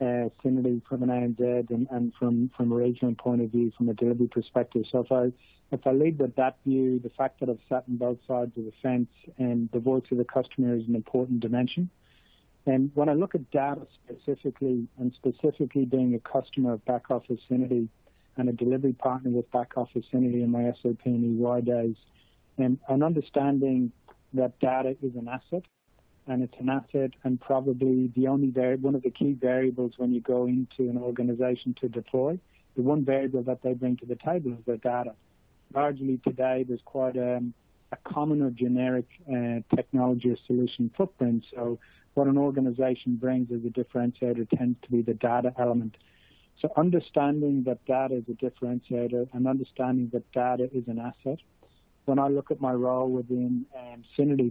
uh, 0.00 0.28
from 0.42 0.56
an 0.56 0.82
ANZ 1.08 1.70
and, 1.70 1.86
and 1.90 2.12
from, 2.18 2.50
from 2.56 2.72
a 2.72 2.74
regional 2.74 3.14
point 3.14 3.40
of 3.40 3.50
view, 3.50 3.70
from 3.76 3.88
a 3.88 3.94
delivery 3.94 4.28
perspective. 4.28 4.84
So 4.90 5.00
if 5.00 5.12
I 5.12 5.32
if 5.72 5.86
I 5.86 5.92
lead 5.92 6.18
with 6.18 6.34
that 6.34 6.56
view, 6.66 6.98
the 6.98 7.10
fact 7.10 7.38
that 7.38 7.48
I've 7.48 7.60
sat 7.68 7.84
on 7.88 7.96
both 7.96 8.18
sides 8.26 8.50
of 8.56 8.64
the 8.64 8.72
fence 8.82 9.08
and 9.38 9.68
the 9.72 9.78
voice 9.78 10.02
of 10.10 10.18
the 10.18 10.24
customer 10.24 10.74
is 10.74 10.88
an 10.88 10.96
important 10.96 11.38
dimension. 11.38 11.88
And 12.66 12.90
when 12.94 13.08
I 13.08 13.14
look 13.14 13.34
at 13.34 13.50
data 13.50 13.86
specifically, 14.04 14.86
and 14.98 15.12
specifically 15.14 15.84
being 15.84 16.14
a 16.14 16.18
customer 16.20 16.74
of 16.74 16.84
Back 16.84 17.10
Office 17.10 17.40
Syniti 17.50 17.88
and 18.36 18.48
a 18.48 18.52
delivery 18.52 18.92
partner 18.92 19.30
with 19.30 19.50
Back 19.50 19.72
Office 19.76 20.04
Syniti 20.12 20.42
in 20.42 20.50
my 20.50 20.72
SAP 20.82 21.06
and 21.06 21.44
EY 21.44 21.60
days, 21.62 21.96
and, 22.58 22.78
and 22.88 23.02
understanding 23.02 23.92
that 24.34 24.58
data 24.60 24.96
is 25.02 25.14
an 25.16 25.28
asset, 25.28 25.64
and 26.26 26.42
it's 26.42 26.54
an 26.60 26.68
asset 26.68 27.10
and 27.24 27.40
probably 27.40 28.12
the 28.14 28.28
only 28.28 28.48
one 28.76 28.94
of 28.94 29.02
the 29.02 29.10
key 29.10 29.32
variables 29.32 29.94
when 29.96 30.12
you 30.12 30.20
go 30.20 30.46
into 30.46 30.90
an 30.90 30.98
organization 30.98 31.74
to 31.80 31.88
deploy. 31.88 32.38
The 32.76 32.82
one 32.82 33.04
variable 33.04 33.42
that 33.44 33.62
they 33.62 33.74
bring 33.74 33.96
to 33.96 34.06
the 34.06 34.16
table 34.16 34.52
is 34.52 34.64
their 34.64 34.76
data. 34.76 35.14
Largely 35.74 36.20
today, 36.24 36.64
there's 36.66 36.80
quite 36.84 37.16
a, 37.16 37.42
a 37.90 37.96
common 38.04 38.42
or 38.42 38.50
generic 38.50 39.06
uh, 39.28 39.60
technology 39.74 40.30
or 40.30 40.36
solution 40.46 40.90
footprint. 40.96 41.44
So 41.52 41.78
what 42.20 42.28
an 42.28 42.36
organization 42.36 43.16
brings 43.16 43.50
as 43.50 43.64
a 43.64 43.70
differentiator 43.70 44.46
tends 44.50 44.78
to 44.82 44.90
be 44.90 45.00
the 45.00 45.14
data 45.14 45.54
element. 45.58 45.96
So 46.60 46.70
understanding 46.76 47.62
that 47.64 47.82
data 47.86 48.16
is 48.16 48.24
a 48.28 48.32
differentiator 48.32 49.28
and 49.32 49.48
understanding 49.48 50.10
that 50.12 50.30
data 50.32 50.68
is 50.70 50.86
an 50.86 50.98
asset. 50.98 51.38
When 52.04 52.18
I 52.18 52.28
look 52.28 52.50
at 52.50 52.60
my 52.60 52.72
role 52.72 53.08
within 53.08 53.64
um, 53.74 54.04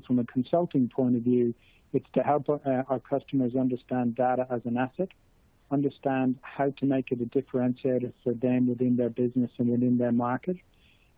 from 0.07 0.17
a 0.17 0.23
consulting 0.23 0.89
point 0.89 1.15
of 1.15 1.21
view, 1.21 1.53
it's 1.93 2.07
to 2.15 2.23
help 2.23 2.49
uh, 2.49 2.57
our 2.65 2.99
customers 3.07 3.53
understand 3.55 4.15
data 4.15 4.47
as 4.49 4.61
an 4.65 4.75
asset 4.75 5.09
understand 5.69 6.39
how 6.41 6.71
to 6.71 6.85
make 6.87 7.11
it 7.11 7.21
a 7.21 7.25
differentiator 7.25 8.11
for 8.23 8.33
them 8.33 8.67
within 8.67 8.97
their 8.97 9.11
business 9.11 9.51
and 9.59 9.69
within 9.69 9.99
their 9.99 10.11
market. 10.11 10.57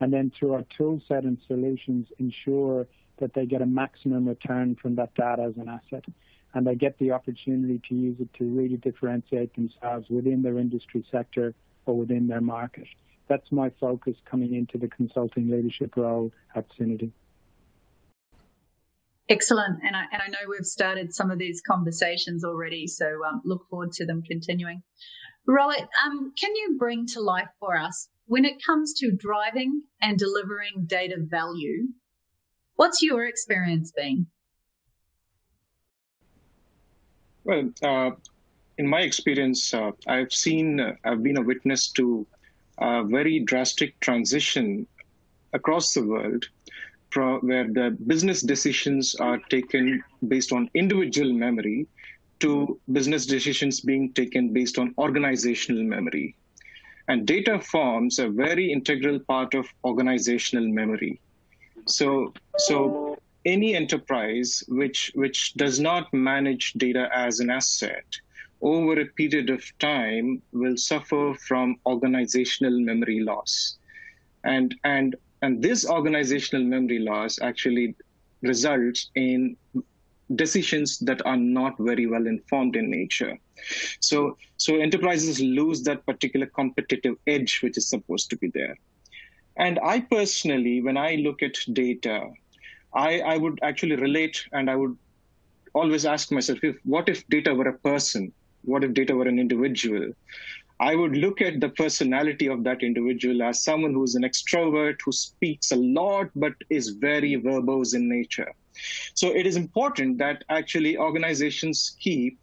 And 0.01 0.11
then 0.11 0.33
through 0.37 0.55
our 0.55 0.65
tool 0.77 1.01
set 1.07 1.23
and 1.23 1.37
solutions, 1.47 2.07
ensure 2.19 2.87
that 3.21 3.33
they 3.33 3.45
get 3.45 3.61
a 3.61 3.65
maximum 3.65 4.27
return 4.27 4.75
from 4.75 4.95
that 4.95 5.13
data 5.15 5.43
as 5.43 5.55
an 5.55 5.69
asset. 5.69 6.03
And 6.53 6.67
they 6.67 6.75
get 6.75 6.97
the 6.99 7.11
opportunity 7.11 7.81
to 7.89 7.95
use 7.95 8.17
it 8.19 8.33
to 8.39 8.43
really 8.43 8.77
differentiate 8.77 9.55
themselves 9.55 10.09
within 10.09 10.41
their 10.41 10.59
industry 10.59 11.05
sector 11.11 11.53
or 11.85 11.97
within 11.97 12.27
their 12.27 12.41
market. 12.41 12.87
That's 13.27 13.51
my 13.51 13.71
focus 13.79 14.17
coming 14.29 14.53
into 14.55 14.77
the 14.77 14.89
consulting 14.89 15.49
leadership 15.49 15.95
role 15.95 16.31
at 16.55 16.65
Syniti. 16.77 17.11
Excellent. 19.29 19.79
And 19.83 19.95
I, 19.95 20.03
and 20.11 20.21
I 20.21 20.27
know 20.27 20.39
we've 20.49 20.65
started 20.65 21.15
some 21.15 21.31
of 21.31 21.39
these 21.39 21.61
conversations 21.65 22.43
already, 22.43 22.87
so 22.87 23.05
um, 23.25 23.41
look 23.45 23.65
forward 23.69 23.93
to 23.93 24.05
them 24.05 24.21
continuing. 24.23 24.83
Rohit, 25.47 25.87
um, 26.05 26.33
can 26.37 26.53
you 26.55 26.75
bring 26.77 27.07
to 27.13 27.21
life 27.21 27.47
for 27.59 27.77
us 27.77 28.09
when 28.25 28.43
it 28.43 28.61
comes 28.65 28.93
to 28.99 29.11
driving 29.11 29.83
and 30.01 30.17
delivering 30.17 30.85
data 30.85 31.15
value? 31.19 31.87
What's 32.75 33.01
your 33.01 33.25
experience 33.25 33.93
been? 33.95 34.27
Well, 37.43 37.69
uh, 37.83 38.11
in 38.77 38.87
my 38.87 39.01
experience, 39.01 39.73
uh, 39.73 39.91
I've 40.07 40.31
seen, 40.31 40.79
uh, 40.79 40.95
I've 41.03 41.23
been 41.23 41.37
a 41.37 41.41
witness 41.41 41.89
to 41.91 42.25
a 42.77 43.03
very 43.03 43.39
drastic 43.39 43.99
transition 43.99 44.87
across 45.53 45.93
the 45.93 46.05
world 46.05 46.45
where 47.13 47.67
the 47.67 47.97
business 48.07 48.41
decisions 48.41 49.15
are 49.15 49.37
taken 49.49 50.01
based 50.29 50.53
on 50.53 50.69
individual 50.73 51.33
memory 51.33 51.85
to 52.39 52.79
business 52.91 53.25
decisions 53.25 53.81
being 53.81 54.13
taken 54.13 54.53
based 54.53 54.77
on 54.77 54.95
organizational 54.97 55.83
memory. 55.83 56.35
And 57.07 57.27
data 57.27 57.59
forms 57.59 58.19
a 58.19 58.29
very 58.29 58.71
integral 58.71 59.19
part 59.19 59.53
of 59.53 59.67
organizational 59.83 60.67
memory. 60.67 61.19
So, 61.85 62.33
so 62.57 63.10
any 63.45 63.75
enterprise 63.75 64.63
which, 64.67 65.11
which 65.15 65.53
does 65.55 65.79
not 65.79 66.13
manage 66.13 66.73
data 66.73 67.09
as 67.13 67.39
an 67.39 67.49
asset 67.49 68.05
over 68.61 68.99
a 68.99 69.05
period 69.05 69.49
of 69.49 69.63
time 69.79 70.41
will 70.51 70.77
suffer 70.77 71.33
from 71.47 71.77
organizational 71.85 72.79
memory 72.79 73.19
loss. 73.21 73.77
And, 74.43 74.75
and 74.83 75.15
and 75.41 75.61
this 75.61 75.89
organizational 75.89 76.65
memory 76.65 76.99
loss 76.99 77.41
actually 77.41 77.95
results 78.41 79.09
in 79.15 79.57
decisions 80.35 80.99
that 80.99 81.25
are 81.25 81.37
not 81.37 81.75
very 81.79 82.05
well 82.05 82.27
informed 82.27 82.75
in 82.75 82.89
nature. 82.89 83.37
So, 83.99 84.37
so 84.57 84.77
enterprises 84.77 85.41
lose 85.41 85.83
that 85.83 86.05
particular 86.05 86.45
competitive 86.45 87.15
edge 87.27 87.59
which 87.61 87.77
is 87.77 87.89
supposed 87.89 88.29
to 88.29 88.37
be 88.37 88.49
there. 88.49 88.77
And 89.57 89.79
I 89.83 89.99
personally, 89.99 90.81
when 90.81 90.95
I 90.95 91.15
look 91.15 91.43
at 91.43 91.57
data, 91.73 92.29
I, 92.93 93.19
I 93.19 93.37
would 93.37 93.59
actually 93.63 93.95
relate 93.95 94.43
and 94.51 94.69
I 94.69 94.75
would 94.75 94.97
always 95.73 96.05
ask 96.05 96.31
myself, 96.31 96.59
if, 96.63 96.77
what 96.83 97.09
if 97.09 97.25
data 97.27 97.53
were 97.53 97.69
a 97.69 97.77
person? 97.79 98.31
What 98.63 98.83
if 98.83 98.93
data 98.93 99.15
were 99.15 99.27
an 99.27 99.39
individual? 99.39 100.13
I 100.79 100.95
would 100.95 101.15
look 101.15 101.41
at 101.41 101.59
the 101.59 101.69
personality 101.69 102.47
of 102.47 102.63
that 102.63 102.81
individual 102.81 103.43
as 103.43 103.63
someone 103.63 103.93
who's 103.93 104.15
an 104.15 104.23
extrovert, 104.23 104.97
who 105.05 105.11
speaks 105.11 105.71
a 105.71 105.75
lot, 105.75 106.29
but 106.35 106.53
is 106.69 106.89
very 106.89 107.35
verbose 107.35 107.93
in 107.93 108.09
nature. 108.09 108.51
So 109.13 109.27
it 109.29 109.45
is 109.45 109.55
important 109.55 110.17
that 110.17 110.43
actually 110.49 110.97
organizations 110.97 111.95
keep 111.99 112.39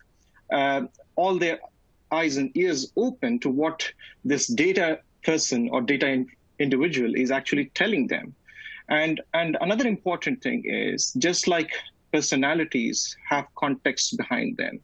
uh, 0.53 0.83
all 1.17 1.37
their 1.37 1.59
eyes 2.13 2.37
and 2.37 2.57
ears 2.57 2.93
open 2.97 3.41
to 3.41 3.51
what 3.51 3.91
this 4.25 4.47
data 4.47 5.01
person 5.25 5.69
or 5.71 5.83
data 5.83 6.09
in 6.09 6.29
individual 6.59 7.15
is 7.15 7.31
actually 7.31 7.67
telling 7.75 8.07
them. 8.07 8.35
And, 8.89 9.21
and 9.35 9.57
another 9.61 9.87
important 9.87 10.43
thing 10.43 10.65
is 10.65 11.13
just 11.19 11.47
like 11.47 11.71
personalities 12.13 13.17
have 13.29 13.47
context 13.55 14.17
behind 14.17 14.57
them, 14.57 14.81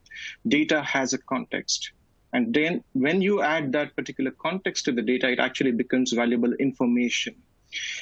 data 0.47 0.83
has 0.83 1.12
a 1.12 1.19
context. 1.19 1.93
And 2.33 2.53
then 2.53 2.83
when 2.93 3.23
you 3.23 3.43
add 3.43 3.73
that 3.73 3.95
particular 3.97 4.33
context 4.33 4.85
to 4.87 4.93
the 4.93 5.03
data, 5.03 5.31
it 5.31 5.38
actually 5.38 5.73
becomes 5.73 6.12
valuable 6.12 6.53
information. 6.55 7.35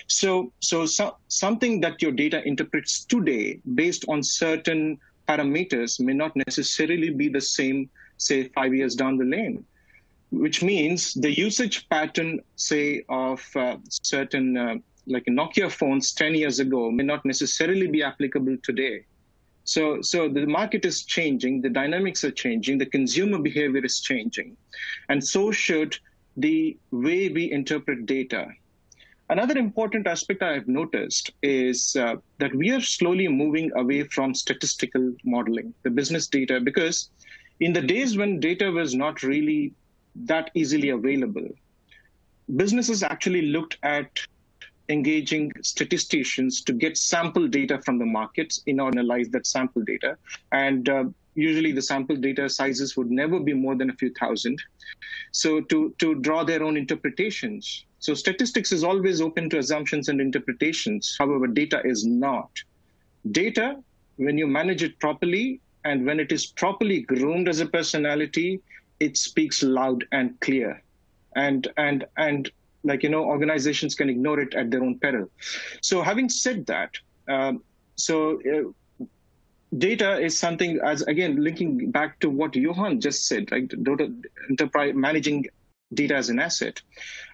So, 0.07 0.53
so, 0.61 0.87
so 0.87 1.17
something 1.29 1.81
that 1.83 2.03
your 2.03 2.13
data 2.13 2.43
interprets 2.47 3.05
today 3.05 3.61
based 3.75 4.05
on 4.09 4.23
certain 4.23 4.99
parameters 5.29 6.01
may 6.01 6.15
not 6.15 6.35
necessarily 6.35 7.11
be 7.11 7.29
the 7.29 7.41
same, 7.41 7.91
say, 8.17 8.49
five 8.49 8.75
years 8.75 8.95
down 8.95 9.19
the 9.19 9.25
lane, 9.25 9.65
which 10.31 10.63
means 10.63 11.15
the 11.15 11.37
usage 11.37 11.89
pattern, 11.89 12.41
say, 12.57 13.05
of 13.09 13.45
uh, 13.55 13.77
certain 13.89 14.57
uh, 14.57 14.77
like 15.07 15.25
Nokia 15.27 15.71
phones 15.71 16.13
10 16.13 16.35
years 16.35 16.61
ago 16.61 16.91
may 16.91 17.05
not 17.05 17.25
necessarily 17.25 17.87
be 17.87 18.03
applicable 18.03 18.57
today. 18.63 19.05
So, 19.65 20.03
so 20.03 20.29
the 20.29 20.47
market 20.47 20.85
is 20.85 21.05
changing, 21.05 21.63
the 21.63 21.71
dynamics 21.71 22.25
are 22.25 22.31
changing, 22.31 22.79
the 22.79 22.87
consumer 22.87 23.39
behavior 23.39 23.85
is 23.85 24.01
changing, 24.01 24.57
and 25.09 25.25
so 25.25 25.53
should 25.53 25.97
the 26.37 26.77
way 26.91 27.29
we 27.29 27.53
interpret 27.53 28.07
data. 28.07 28.49
Another 29.31 29.57
important 29.57 30.07
aspect 30.07 30.43
I've 30.43 30.69
noticed 30.69 31.31
is 31.43 31.97
uh, 31.97 32.17
that 32.39 32.55
we 32.55 32.71
are 32.71 32.81
slowly 32.81 33.29
moving 33.29 33.71
away 33.77 34.03
from 34.05 34.35
statistical 34.35 35.15
modeling, 35.25 35.73
the 35.85 35.91
business 35.91 36.27
data, 36.27 36.61
because 36.61 37.11
in 37.61 37.73
the 37.73 37.81
days 37.81 38.17
when 38.17 38.41
data 38.41 38.71
was 38.71 38.95
not 38.95 39.23
really 39.23 39.73
that 40.17 40.51
easily 40.55 40.91
available, 40.91 41.49
businesses 42.57 43.03
actually 43.03 43.43
looked 43.43 43.79
at 43.83 44.11
engaging 44.89 45.53
statisticians 45.63 46.63
to 46.63 46.73
get 46.73 46.97
sample 46.97 47.49
data 47.49 47.81
from 47.81 47.99
the 47.99 48.07
markets 48.07 48.63
in 48.67 48.81
order 48.81 48.97
to 48.97 48.99
analyze 49.01 49.29
that 49.31 49.47
sample 49.47 49.83
data. 49.83 50.17
And 50.53 50.89
uh, 50.89 51.05
usually 51.35 51.73
the 51.73 51.83
sample 51.83 52.17
data 52.17 52.49
sizes 52.49 52.97
would 52.97 53.11
never 53.11 53.41
be 53.41 53.53
more 53.53 53.75
than 53.75 53.91
a 53.91 53.95
few 53.95 54.13
thousand. 54.13 54.61
So 55.31 55.61
to, 55.61 55.95
to 55.99 56.17
draw 56.17 56.45
their 56.45 56.63
own 56.63 56.77
interpretations. 56.77 57.85
So 58.01 58.15
statistics 58.15 58.73
is 58.73 58.85
always 58.85 59.21
open 59.21 59.49
to 59.51 59.59
assumptions 59.59 60.09
and 60.09 60.21
interpretations. 60.21 61.17
However, 61.19 61.47
data 61.47 61.81
is 61.85 62.05
not. 62.05 62.51
Data, 63.31 63.77
when 64.17 64.37
you 64.37 64.47
manage 64.47 64.83
it 64.83 64.99
properly 64.99 65.61
and 65.85 66.05
when 66.05 66.21
it 66.21 66.33
is 66.33 66.47
properly 66.47 67.03
groomed 67.03 67.49
as 67.49 67.61
a 67.61 67.67
personality, 67.67 68.61
it 69.01 69.17
speaks 69.17 69.63
loud 69.63 70.05
and 70.13 70.39
clear. 70.41 70.83
And, 71.35 71.67
and, 71.77 72.05
and 72.17 72.51
like 72.85 73.03
you 73.03 73.09
know 73.09 73.25
organizations 73.25 73.95
can 73.95 74.09
ignore 74.11 74.41
it 74.41 74.55
at 74.55 74.71
their 74.71 74.83
own 74.83 74.99
peril. 74.99 75.29
So 75.81 76.03
having 76.03 76.29
said 76.29 76.67
that 76.67 76.91
um, 77.29 77.63
so 77.97 78.41
uh, 78.41 79.05
data 79.79 80.19
is 80.19 80.39
something 80.39 80.81
as 80.85 81.03
again 81.03 81.43
linking 81.43 81.91
back 81.91 82.19
to 82.21 82.29
what 82.29 82.55
johan 82.55 83.01
just 83.01 83.27
said 83.27 83.51
right 83.53 83.69
data 83.85 84.13
enterprise 84.51 84.93
managing 84.95 85.47
data 85.95 86.15
as 86.15 86.31
an 86.31 86.39
asset. 86.39 86.81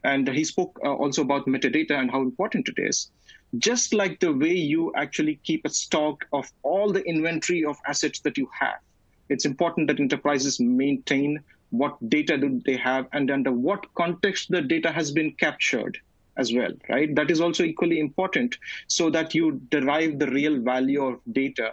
And 0.03 0.29
he 0.29 0.43
spoke 0.43 0.81
uh, 0.85 0.93
also 0.93 1.23
about 1.23 1.47
metadata 1.47 1.93
and 1.93 2.11
how 2.11 2.23
important 2.23 2.69
it 2.69 2.75
is. 2.77 3.11
Just 3.59 3.95
like 3.95 4.19
the 4.19 4.33
way 4.33 4.53
you 4.53 4.93
actually 4.97 5.37
keep 5.45 5.65
a 5.65 5.71
stock 5.71 6.25
of 6.33 6.51
all 6.65 6.93
the 6.93 7.05
inventory 7.05 7.65
of 7.65 7.77
assets 7.87 8.19
that 8.21 8.37
you 8.37 8.49
have 8.59 8.81
it's 9.29 9.45
important 9.45 9.87
that 9.89 10.01
enterprises 10.01 10.59
maintain 10.61 11.39
what 11.71 11.97
data 12.09 12.37
do 12.37 12.61
they 12.65 12.77
have 12.77 13.07
and 13.13 13.31
under 13.31 13.53
what 13.53 13.93
context 13.95 14.51
the 14.51 14.63
data 14.63 14.91
has 14.91 15.13
been 15.13 15.31
captured 15.33 15.99
as 16.37 16.53
well 16.53 16.73
right? 16.89 17.15
That 17.15 17.31
is 17.31 17.41
also 17.41 17.65
equally 17.65 18.01
important 18.01 18.57
so 18.87 19.11
that 19.11 19.35
you 19.35 19.61
derive 19.71 20.19
the 20.19 20.31
real 20.31 20.61
value 20.61 21.05
of 21.05 21.21
data. 21.33 21.73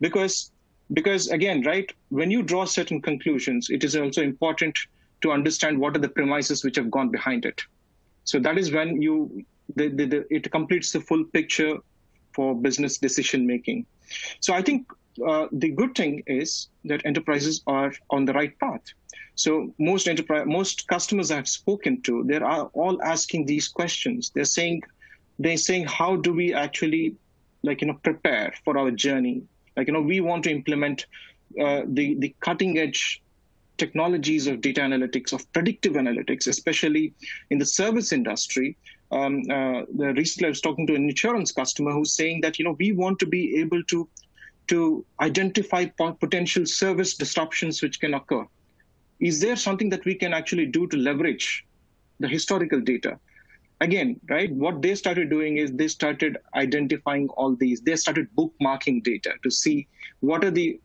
Because 0.00 0.50
because 0.92 1.28
again 1.28 1.62
right 1.62 1.90
when 2.10 2.30
you 2.30 2.42
draw 2.42 2.64
certain 2.64 3.00
conclusions 3.00 3.70
it 3.70 3.82
is 3.84 3.96
also 3.96 4.22
important 4.22 4.78
to 5.22 5.32
understand 5.32 5.78
what 5.78 5.96
are 5.96 6.00
the 6.00 6.08
premises 6.08 6.62
which 6.62 6.76
have 6.76 6.90
gone 6.90 7.08
behind 7.08 7.44
it. 7.44 7.62
So 8.24 8.38
that 8.40 8.58
is 8.58 8.72
when 8.72 9.00
you 9.00 9.44
the, 9.76 9.88
the, 9.88 10.04
the, 10.04 10.34
it 10.34 10.50
completes 10.50 10.92
the 10.92 11.00
full 11.00 11.24
picture 11.24 11.78
for 12.34 12.54
business 12.54 12.98
decision 12.98 13.46
making. 13.46 13.86
So 14.40 14.54
i 14.54 14.62
think 14.62 14.86
uh, 15.26 15.46
the 15.52 15.70
good 15.70 15.94
thing 15.94 16.22
is 16.26 16.68
that 16.84 17.04
enterprises 17.04 17.62
are 17.66 17.92
on 18.10 18.24
the 18.24 18.32
right 18.32 18.58
path. 18.58 18.82
So 19.36 19.74
most 19.78 20.06
enterprise, 20.06 20.44
most 20.46 20.86
customers 20.86 21.30
I've 21.30 21.48
spoken 21.48 22.02
to, 22.02 22.24
they 22.24 22.36
are 22.36 22.70
all 22.72 23.02
asking 23.02 23.46
these 23.46 23.68
questions. 23.68 24.30
They're 24.34 24.44
saying, 24.44 24.82
they're 25.38 25.56
saying, 25.56 25.86
how 25.86 26.16
do 26.16 26.32
we 26.32 26.54
actually, 26.54 27.16
like 27.62 27.80
you 27.80 27.88
know, 27.88 27.98
prepare 28.02 28.54
for 28.64 28.78
our 28.78 28.90
journey? 28.92 29.42
Like 29.76 29.88
you 29.88 29.92
know, 29.92 30.02
we 30.02 30.20
want 30.20 30.44
to 30.44 30.50
implement 30.50 31.06
uh, 31.60 31.82
the 31.86 32.14
the 32.14 32.34
cutting 32.40 32.78
edge 32.78 33.22
technologies 33.76 34.46
of 34.46 34.60
data 34.60 34.80
analytics, 34.80 35.32
of 35.32 35.52
predictive 35.52 35.94
analytics, 35.94 36.46
especially 36.46 37.12
in 37.50 37.58
the 37.58 37.66
service 37.66 38.12
industry. 38.12 38.76
Um, 39.10 39.42
uh, 39.50 39.82
recently, 39.96 40.46
I 40.46 40.50
was 40.50 40.60
talking 40.60 40.86
to 40.86 40.94
an 40.94 41.08
insurance 41.08 41.50
customer 41.50 41.90
who's 41.90 42.14
saying 42.14 42.40
that 42.42 42.60
you 42.60 42.64
know 42.64 42.76
we 42.78 42.92
want 42.92 43.18
to 43.18 43.26
be 43.26 43.60
able 43.60 43.82
to 43.84 44.08
to 44.68 45.04
identify 45.20 45.86
potential 45.86 46.64
service 46.66 47.16
disruptions 47.16 47.82
which 47.82 48.00
can 48.00 48.14
occur 48.14 48.46
is 49.24 49.40
there 49.40 49.56
something 49.56 49.88
that 49.88 50.04
we 50.04 50.14
can 50.14 50.34
actually 50.34 50.66
do 50.66 50.86
to 50.86 50.98
leverage 50.98 51.66
the 52.20 52.28
historical 52.28 52.78
data? 52.78 53.18
Again, 53.80 54.20
right, 54.28 54.52
what 54.52 54.82
they 54.82 54.94
started 54.94 55.30
doing 55.30 55.56
is 55.56 55.72
they 55.72 55.88
started 55.88 56.36
identifying 56.54 57.28
all 57.30 57.56
these, 57.56 57.80
they 57.80 57.96
started 57.96 58.28
bookmarking 58.36 59.02
data 59.02 59.32
to 59.42 59.50
see 59.50 59.88
what 60.20 60.44
are 60.44 60.50
the 60.50 60.78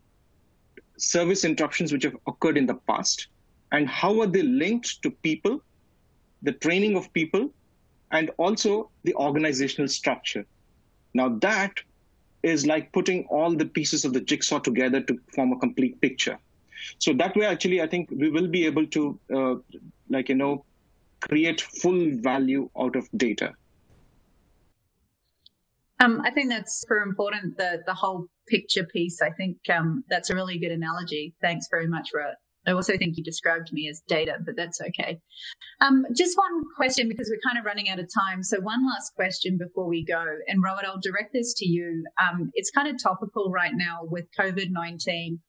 service 0.97 1.43
interruptions 1.43 1.91
which 1.91 2.03
have 2.03 2.15
occurred 2.27 2.57
in 2.57 2.65
the 2.65 2.79
past 2.87 3.27
and 3.73 3.89
how 3.89 4.21
are 4.21 4.27
they 4.27 4.41
linked 4.41 5.01
to 5.03 5.11
people, 5.11 5.61
the 6.41 6.53
training 6.53 6.95
of 6.95 7.11
people, 7.11 7.53
and 8.11 8.31
also 8.37 8.89
the 9.03 9.13
organizational 9.15 9.89
structure. 9.89 10.45
Now 11.13 11.27
that 11.41 11.73
is 12.43 12.65
like 12.65 12.93
putting 12.93 13.25
all 13.25 13.53
the 13.53 13.65
pieces 13.65 14.05
of 14.05 14.13
the 14.13 14.21
jigsaw 14.21 14.59
together 14.59 15.01
to 15.01 15.19
form 15.35 15.51
a 15.51 15.59
complete 15.59 15.99
picture. 15.99 16.39
So 16.99 17.13
that 17.13 17.35
way, 17.35 17.45
actually, 17.45 17.81
I 17.81 17.87
think 17.87 18.09
we 18.11 18.29
will 18.29 18.47
be 18.47 18.65
able 18.65 18.85
to, 18.87 19.19
uh, 19.35 19.55
like, 20.09 20.29
you 20.29 20.35
know, 20.35 20.65
create 21.21 21.61
full 21.61 22.11
value 22.21 22.69
out 22.79 22.95
of 22.95 23.07
data. 23.17 23.53
Um, 25.99 26.21
I 26.23 26.31
think 26.31 26.49
that's 26.49 26.79
super 26.79 27.01
important, 27.01 27.57
the, 27.57 27.83
the 27.85 27.93
whole 27.93 28.27
picture 28.47 28.85
piece. 28.85 29.21
I 29.21 29.31
think 29.31 29.57
um, 29.69 30.03
that's 30.09 30.29
a 30.29 30.35
really 30.35 30.57
good 30.57 30.71
analogy. 30.71 31.33
Thanks 31.41 31.67
very 31.69 31.87
much, 31.87 32.09
Rohit. 32.15 32.35
I 32.67 32.71
also 32.71 32.97
think 32.97 33.17
you 33.17 33.23
described 33.23 33.71
me 33.73 33.89
as 33.89 34.01
data, 34.07 34.37
but 34.45 34.55
that's 34.55 34.79
okay. 34.81 35.19
Um, 35.81 36.05
just 36.15 36.37
one 36.37 36.63
question 36.75 37.07
because 37.07 37.29
we're 37.29 37.39
kind 37.45 37.57
of 37.57 37.65
running 37.65 37.89
out 37.89 37.99
of 37.99 38.07
time. 38.13 38.43
So 38.43 38.59
one 38.59 38.85
last 38.85 39.15
question 39.15 39.57
before 39.57 39.87
we 39.87 40.05
go, 40.05 40.23
and 40.47 40.61
Robert, 40.61 40.85
I'll 40.85 40.99
direct 41.01 41.33
this 41.33 41.53
to 41.55 41.67
you. 41.67 42.03
Um, 42.21 42.51
it's 42.53 42.69
kind 42.69 42.87
of 42.87 43.01
topical 43.01 43.49
right 43.49 43.71
now 43.73 43.99
with 44.03 44.25
COVID 44.39 44.71
nineteen. 44.71 45.39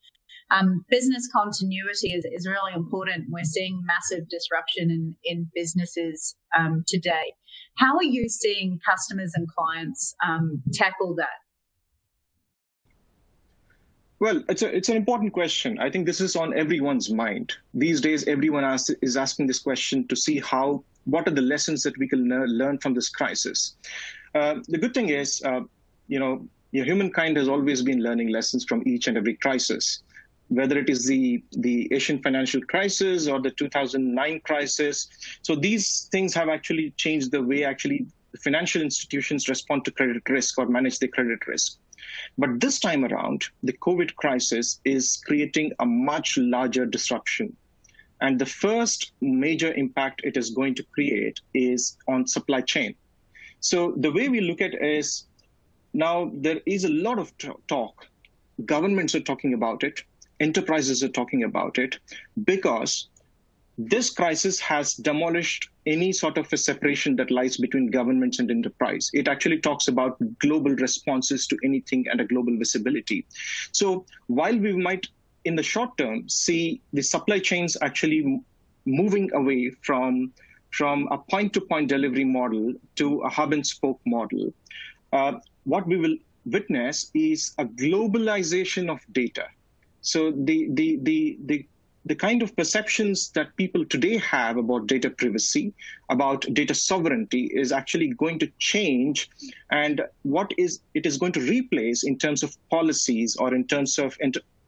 Um, 0.51 0.85
business 0.91 1.29
continuity 1.33 2.13
is, 2.13 2.25
is 2.25 2.47
really 2.47 2.73
important. 2.75 3.27
We're 3.31 3.45
seeing 3.45 3.83
massive 3.85 4.29
disruption 4.29 4.91
in, 4.91 5.17
in 5.25 5.51
businesses 5.55 6.37
um, 6.59 6.85
today. 6.87 7.33
How 7.77 7.97
are 7.97 8.05
you 8.05 8.29
seeing 8.29 8.81
customers 8.89 9.33
and 9.35 9.49
clients 9.49 10.15
um, 10.27 10.63
tackle 10.73 11.15
that? 11.17 11.39
Well, 14.19 14.45
it's 14.51 14.61
a, 14.61 14.77
it's 14.77 14.91
an 14.91 14.97
important 14.97 15.33
question. 15.33 15.79
I 15.79 15.89
think 15.91 16.05
this 16.05 16.21
is 16.21 16.37
on 16.37 16.57
everyone's 16.57 17.11
mind 17.11 17.55
these 17.73 18.03
days. 18.03 18.29
Everyone 18.29 18.65
asks, 18.65 18.91
is 19.01 19.17
asking 19.17 19.47
this 19.47 19.61
question 19.61 20.07
to 20.09 20.17
see 20.17 20.41
how 20.41 20.85
what 21.07 21.27
are 21.27 21.31
the 21.31 21.41
lessons 21.41 21.83
that 21.85 21.97
we 21.97 22.07
can 22.07 22.29
learn 22.29 22.79
from 22.79 22.93
this 22.93 23.09
crisis. 23.09 23.77
Uh, 24.35 24.57
the 24.69 24.77
good 24.77 24.93
thing 24.93 25.09
is, 25.09 25.43
uh, 25.45 25.63
you 26.09 26.19
know, 26.19 26.47
humankind 26.73 27.39
has 27.39 27.49
always 27.49 27.83
been 27.83 28.03
learning 28.03 28.29
lessons 28.29 28.65
from 28.65 28.87
each 28.87 29.09
and 29.09 29.17
every 29.17 29.35
crisis, 29.35 30.03
whether 30.51 30.79
it 30.79 30.91
is 30.91 31.07
the 31.07 31.43
the 31.53 31.89
Asian 31.93 32.21
financial 32.23 32.61
crisis 32.63 33.29
or 33.29 33.41
the 33.41 33.51
2009 33.53 34.41
crisis. 34.41 35.09
So 35.43 35.55
these 35.55 36.09
things 36.13 36.35
have 36.35 36.49
actually 36.49 36.91
changed 36.97 37.31
the 37.31 37.43
way 37.43 37.65
actually 37.65 38.07
financial 38.43 38.83
institutions 38.83 39.49
respond 39.49 39.85
to 39.85 39.91
credit 39.91 40.29
risk 40.29 40.59
or 40.59 40.67
manage 40.67 40.99
their 40.99 41.09
credit 41.09 41.47
risk. 41.47 41.79
But 42.37 42.61
this 42.61 42.79
time 42.81 43.05
around, 43.05 43.45
the 43.63 43.73
COVID 43.73 44.15
crisis 44.17 44.81
is 44.85 45.21
creating 45.27 45.73
a 45.79 45.87
much 45.87 46.37
larger 46.37 46.87
disruption. 46.87 47.57
And 48.21 48.39
the 48.39 48.47
first 48.47 49.13
major 49.21 49.73
impact 49.75 50.23
it 50.25 50.37
is 50.37 50.51
going 50.51 50.75
to 50.77 50.83
create 50.95 51.41
is 51.55 51.97
on 52.07 52.27
supply 52.27 52.61
chain. 52.61 52.95
So 53.61 53.95
the 53.97 54.13
way 54.13 54.29
we 54.29 54.41
look 54.41 54.61
at 54.61 54.75
it 54.75 54.83
is 54.83 55.25
now 55.93 56.31
there 56.35 56.61
is 56.67 56.85
a 56.85 56.89
lot 56.89 57.19
of 57.19 57.33
talk. 57.67 58.07
Governments 58.65 59.15
are 59.15 59.21
talking 59.21 59.55
about 59.55 59.83
it. 59.85 60.03
Enterprises 60.41 61.03
are 61.03 61.09
talking 61.09 61.45
about 61.45 61.79
it 61.79 61.99
because 62.45 63.09
this 63.79 64.11
crisis 64.11 64.61
has 64.61 64.95
demolished 64.95 65.71
any 65.87 66.13
sort 66.13 66.37
of 66.37 66.53
a 66.53 66.57
separation 66.57 67.17
that 67.17 67.31
lies 67.31 67.57
between 67.57 67.91
governments 67.91 68.39
and 68.39 68.51
enterprise. 68.51 69.11
It 69.15 69.29
actually 69.29 69.59
talks 69.59 69.89
about 69.89 70.19
global 70.39 70.73
responses 70.73 71.47
to 71.47 71.59
anything 71.65 72.07
and 72.11 72.21
a 72.21 72.27
global 72.27 72.57
visibility. 72.59 73.27
So 73.73 74.05
while 74.27 74.57
we 74.57 74.73
might, 74.73 75.07
in 75.45 75.57
the 75.57 75.63
short 75.63 75.97
term, 75.97 76.29
see 76.29 76.83
the 76.93 77.03
supply 77.03 77.39
chains 77.39 77.77
actually 77.81 78.41
moving 78.85 79.31
away 79.33 79.71
from 79.83 80.33
from 80.73 81.09
a 81.11 81.19
point-to-point 81.19 81.89
delivery 81.89 82.25
model 82.25 82.73
to 82.97 83.21
a 83.23 83.29
hub 83.29 83.53
and 83.53 83.67
spoke 83.67 84.01
model, 84.07 84.53
uh, 85.13 85.33
what 85.65 85.87
we 85.87 85.97
will 85.97 86.17
witness 86.47 87.11
is 87.15 87.55
a 87.59 87.65
globalization 87.65 88.89
of 88.89 89.01
data. 89.13 89.47
So 90.03 90.31
the 90.31 90.69
the 90.73 90.99
the 91.03 91.39
the 91.47 91.67
the 92.07 92.15
kind 92.15 92.43
of 92.43 92.57
perceptions 92.57 93.31
that 93.33 93.55
people 93.57 93.85
today 93.85 94.17
have 94.17 94.57
about 94.57 94.87
data 94.87 95.11
privacy, 95.11 95.73
about 96.09 96.47
data 96.55 96.75
sovereignty 96.75 97.51
is 97.53 97.73
actually 97.73 98.09
going 98.09 98.39
to 98.39 98.51
change. 98.59 99.29
And 99.71 100.03
what 100.23 100.53
is 100.57 100.81
it 100.95 101.05
is 101.05 101.19
going 101.19 101.33
to 101.33 101.41
replace 101.41 102.05
in 102.05 102.17
terms 102.17 102.43
of 102.43 102.57
policies 102.71 103.37
or 103.37 103.55
in 103.55 103.67
terms 103.67 103.99
of 103.99 104.17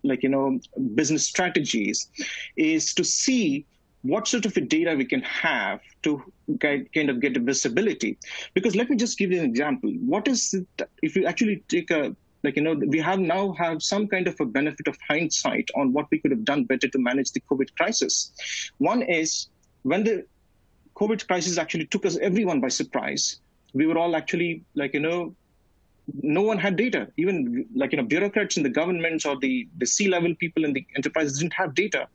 like, 0.04 0.22
you 0.22 0.28
know, 0.28 0.60
business 0.94 1.26
strategies 1.26 2.08
is 2.56 2.92
to 2.94 3.04
see 3.04 3.64
what 4.02 4.26
sort 4.26 4.44
of 4.44 4.68
data 4.68 4.94
we 4.96 5.04
can 5.04 5.22
have 5.22 5.80
to 6.02 6.22
kind 6.60 7.08
of 7.08 7.20
get 7.20 7.36
a 7.36 7.40
visibility. 7.40 8.18
Because 8.52 8.74
let 8.74 8.90
me 8.90 8.96
just 8.96 9.16
give 9.16 9.30
you 9.30 9.38
an 9.38 9.44
example. 9.44 9.90
What 10.04 10.28
is 10.28 10.54
if 11.02 11.16
you 11.16 11.24
actually 11.24 11.62
take 11.68 11.90
a 11.90 12.14
like 12.42 12.56
you 12.56 12.62
know 12.62 12.74
we 12.74 12.98
have 12.98 13.18
now 13.18 13.52
have 13.52 13.82
some 13.82 14.06
kind 14.08 14.26
of 14.26 14.40
a 14.40 14.44
benefit 14.44 14.88
of 14.88 14.96
hindsight 15.08 15.68
on 15.76 15.92
what 15.92 16.06
we 16.10 16.18
could 16.18 16.30
have 16.30 16.44
done 16.44 16.64
better 16.64 16.88
to 16.88 16.98
manage 16.98 17.32
the 17.32 17.40
covid 17.50 17.74
crisis. 17.76 18.32
One 18.78 19.02
is 19.02 19.48
when 19.82 20.04
the 20.04 20.24
covid 20.94 21.26
crisis 21.26 21.58
actually 21.58 21.86
took 21.86 22.04
us 22.06 22.18
everyone 22.18 22.60
by 22.60 22.68
surprise. 22.68 23.40
We 23.74 23.86
were 23.86 23.98
all 23.98 24.16
actually 24.16 24.64
like 24.74 24.94
you 24.94 25.00
know 25.00 25.34
no 26.22 26.42
one 26.42 26.58
had 26.58 26.76
data. 26.76 27.08
Even 27.16 27.66
like 27.74 27.92
you 27.92 27.98
know 27.98 28.04
bureaucrats 28.04 28.56
in 28.56 28.62
the 28.62 28.74
governments 28.80 29.24
or 29.24 29.38
the 29.38 29.68
the 29.78 29.86
c 29.86 30.08
level 30.08 30.34
people 30.34 30.64
in 30.64 30.72
the 30.72 30.84
enterprises 30.96 31.38
didn't 31.38 31.54
have 31.54 31.74
data. 31.74 32.08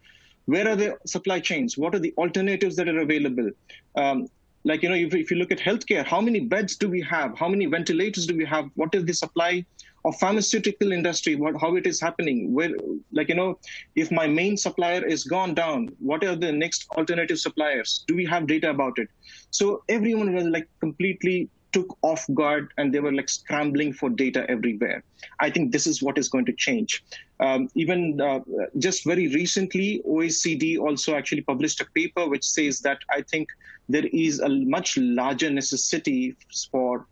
Where 0.46 0.68
are 0.70 0.76
the 0.76 0.98
supply 1.06 1.40
chains? 1.40 1.78
What 1.78 1.94
are 1.96 2.00
the 2.00 2.14
alternatives 2.18 2.76
that 2.78 2.88
are 2.88 3.00
available? 3.00 3.50
Um, 3.96 4.28
like 4.64 4.84
you 4.84 4.90
know 4.90 4.96
if, 4.96 5.16
if 5.16 5.32
you 5.32 5.38
look 5.38 5.52
at 5.52 5.60
healthcare 5.60 6.06
how 6.06 6.20
many 6.20 6.40
beds 6.42 6.76
do 6.76 6.90
we 6.90 7.02
have? 7.02 7.38
How 7.38 7.48
many 7.48 7.66
ventilators 7.66 8.28
do 8.28 8.36
we 8.36 8.46
have? 8.46 8.70
What 8.76 8.94
is 8.94 9.06
the 9.06 9.14
supply 9.14 9.66
of 10.08 10.16
pharmaceutical 10.20 10.94
industry, 10.94 11.36
what 11.36 11.60
how 11.60 11.76
it 11.76 11.86
is 11.86 12.00
happening. 12.00 12.54
Where 12.54 12.72
like 13.12 13.30
you 13.30 13.36
know, 13.36 13.60
if 13.96 14.12
my 14.12 14.28
main 14.28 14.56
supplier 14.56 15.06
is 15.06 15.26
gone 15.26 15.54
down, 15.54 15.90
what 16.00 16.24
are 16.24 16.36
the 16.36 16.52
next 16.52 16.88
alternative 16.98 17.40
suppliers? 17.40 18.04
Do 18.08 18.16
we 18.16 18.26
have 18.26 18.48
data 18.48 18.70
about 18.70 18.98
it? 18.98 19.10
So 19.52 19.84
everyone 19.90 20.34
was 20.34 20.46
like 20.46 20.70
completely 20.80 21.50
took 21.74 21.98
off 22.02 22.26
guard 22.34 22.72
and 22.78 22.94
they 22.94 23.00
were 23.00 23.12
like 23.12 23.30
scrambling 23.30 23.92
for 23.94 24.10
data 24.10 24.50
everywhere. 24.50 25.04
I 25.40 25.50
think 25.50 25.72
this 25.72 25.86
is 25.86 26.02
what 26.02 26.18
is 26.18 26.30
going 26.30 26.46
to 26.46 26.54
change. 26.54 27.04
Um, 27.40 27.70
even 27.76 28.22
uh, 28.22 28.40
just 28.78 29.04
very 29.04 29.28
recently, 29.28 30.02
OECD 30.08 30.80
also 30.80 31.16
actually 31.16 31.42
published 31.42 31.82
a 31.82 31.86
paper 31.94 32.28
which 32.28 32.46
says 32.46 32.80
that 32.82 33.00
I 33.10 33.22
think 33.22 33.50
there 33.90 34.08
is 34.14 34.40
a 34.40 34.50
much 34.50 34.98
larger 34.98 35.50
necessity 35.50 36.36
for 36.72 37.06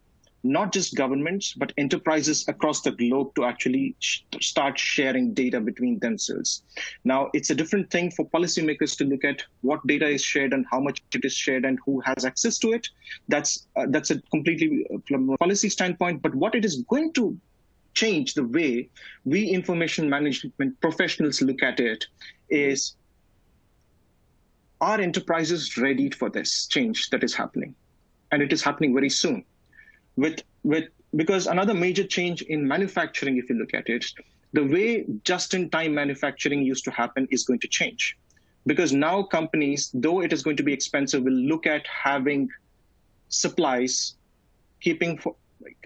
not 0.45 0.71
just 0.71 0.95
governments, 0.95 1.53
but 1.58 1.73
enterprises 1.77 2.45
across 2.47 2.81
the 2.81 2.91
globe 2.91 3.34
to 3.36 3.45
actually 3.45 3.95
sh- 3.99 4.21
start 4.41 4.77
sharing 4.77 5.34
data 5.34 5.60
between 5.60 5.97
themselves. 5.99 6.62
Now, 7.03 7.29
it's 7.34 7.49
a 7.49 7.55
different 7.55 7.89
thing 7.89 8.12
for 8.12 8.29
policymakers 8.29 8.95
to 8.97 9.05
look 9.05 9.23
at 9.23 9.43
what 9.62 9.86
data 9.88 10.08
is 10.08 10.23
shared 10.23 10.53
and 10.53 10.65
how 10.69 10.79
much 10.79 11.01
it 11.13 11.25
is 11.25 11.34
shared 11.34 11.65
and 11.65 11.79
who 11.84 11.99
has 12.01 12.25
access 12.25 12.60
to 12.60 12.73
it. 12.73 12.88
That's 13.27 13.67
uh, 13.75 13.88
that's 13.89 14.12
a 14.12 14.21
completely 14.29 14.86
uh, 14.93 15.36
policy 15.38 15.69
standpoint. 15.69 16.21
But 16.21 16.36
what 16.36 16.53
it 16.53 16.63
is 16.63 16.84
going 16.84 17.13
to 17.13 17.36
change 17.95 18.36
the 18.36 18.43
way 18.43 18.89
we 19.23 19.46
information 19.46 20.10
management 20.10 20.79
professionals 20.79 21.41
look 21.41 21.63
at 21.63 21.79
it 21.79 22.06
is 22.50 22.96
are 24.81 25.02
enterprises 25.02 25.77
ready 25.77 26.12
for 26.12 26.29
this 26.29 26.67
change 26.67 27.10
that 27.10 27.23
is 27.23 27.33
happening? 27.33 27.73
And 28.31 28.43
it 28.43 28.54
is 28.54 28.62
happening 28.62 28.93
very 28.93 29.10
soon 29.10 29.43
with 30.15 30.41
with 30.63 30.85
because 31.15 31.47
another 31.47 31.73
major 31.73 32.03
change 32.03 32.41
in 32.41 32.67
manufacturing, 32.67 33.37
if 33.37 33.49
you 33.49 33.55
look 33.55 33.73
at 33.73 33.87
it, 33.87 34.05
the 34.53 34.63
way 34.63 35.05
just-in-time 35.23 35.93
manufacturing 35.93 36.63
used 36.63 36.83
to 36.85 36.91
happen 36.91 37.27
is 37.31 37.45
going 37.45 37.59
to 37.59 37.67
change. 37.67 38.17
Because 38.65 38.91
now 38.91 39.23
companies, 39.23 39.91
though 39.93 40.21
it 40.21 40.33
is 40.33 40.43
going 40.43 40.57
to 40.57 40.63
be 40.63 40.73
expensive, 40.73 41.23
will 41.23 41.31
look 41.33 41.67
at 41.67 41.85
having 41.87 42.49
supplies, 43.29 44.15
keeping 44.81 45.17
for, 45.17 45.35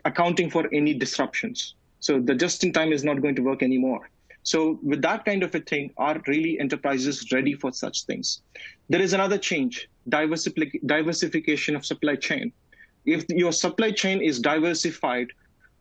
accounting 0.05 0.49
for 0.49 0.67
any 0.73 0.93
disruptions. 0.93 1.75
So 1.99 2.19
the 2.19 2.33
just-in-time 2.33 2.91
is 2.91 3.03
not 3.03 3.21
going 3.21 3.35
to 3.35 3.41
work 3.41 3.61
anymore. 3.61 4.09
So 4.43 4.79
with 4.81 5.01
that 5.01 5.25
kind 5.25 5.43
of 5.43 5.53
a 5.53 5.59
thing, 5.59 5.91
are 5.97 6.21
really 6.25 6.59
enterprises 6.59 7.31
ready 7.31 7.53
for 7.53 7.71
such 7.71 8.05
things? 8.05 8.41
There 8.87 9.01
is 9.01 9.13
another 9.13 9.37
change, 9.37 9.89
diversification 10.07 11.75
of 11.75 11.85
supply 11.85 12.15
chain 12.15 12.53
if 13.05 13.25
your 13.29 13.51
supply 13.51 13.91
chain 13.91 14.21
is 14.21 14.39
diversified, 14.39 15.27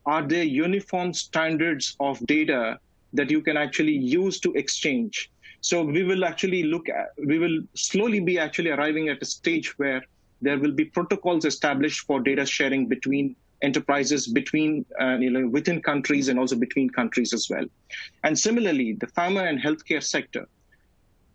are 0.06 0.22
there 0.22 0.44
uniform 0.44 1.12
standards 1.12 1.96
of 2.00 2.18
data 2.26 2.78
that 3.12 3.30
you 3.30 3.42
can 3.42 3.56
actually 3.56 3.92
use 3.92 4.40
to 4.40 4.52
exchange? 4.54 5.30
So 5.60 5.82
we 5.82 6.04
will 6.04 6.24
actually 6.24 6.62
look 6.62 6.88
at, 6.88 7.08
we 7.26 7.38
will 7.38 7.60
slowly 7.74 8.20
be 8.20 8.38
actually 8.38 8.70
arriving 8.70 9.08
at 9.08 9.20
a 9.20 9.24
stage 9.24 9.76
where 9.78 10.02
there 10.40 10.58
will 10.58 10.72
be 10.72 10.84
protocols 10.84 11.44
established 11.44 12.06
for 12.06 12.20
data 12.20 12.46
sharing 12.46 12.86
between 12.86 13.34
enterprises 13.62 14.26
between 14.26 14.84
uh, 15.00 15.16
you 15.18 15.30
know 15.30 15.48
within 15.48 15.82
countries 15.82 16.28
and 16.28 16.38
also 16.38 16.56
between 16.56 16.88
countries 16.88 17.32
as 17.32 17.48
well 17.50 17.64
and 18.22 18.38
similarly 18.38 18.92
the 18.92 19.06
pharma 19.08 19.48
and 19.48 19.60
healthcare 19.60 20.02
sector 20.02 20.46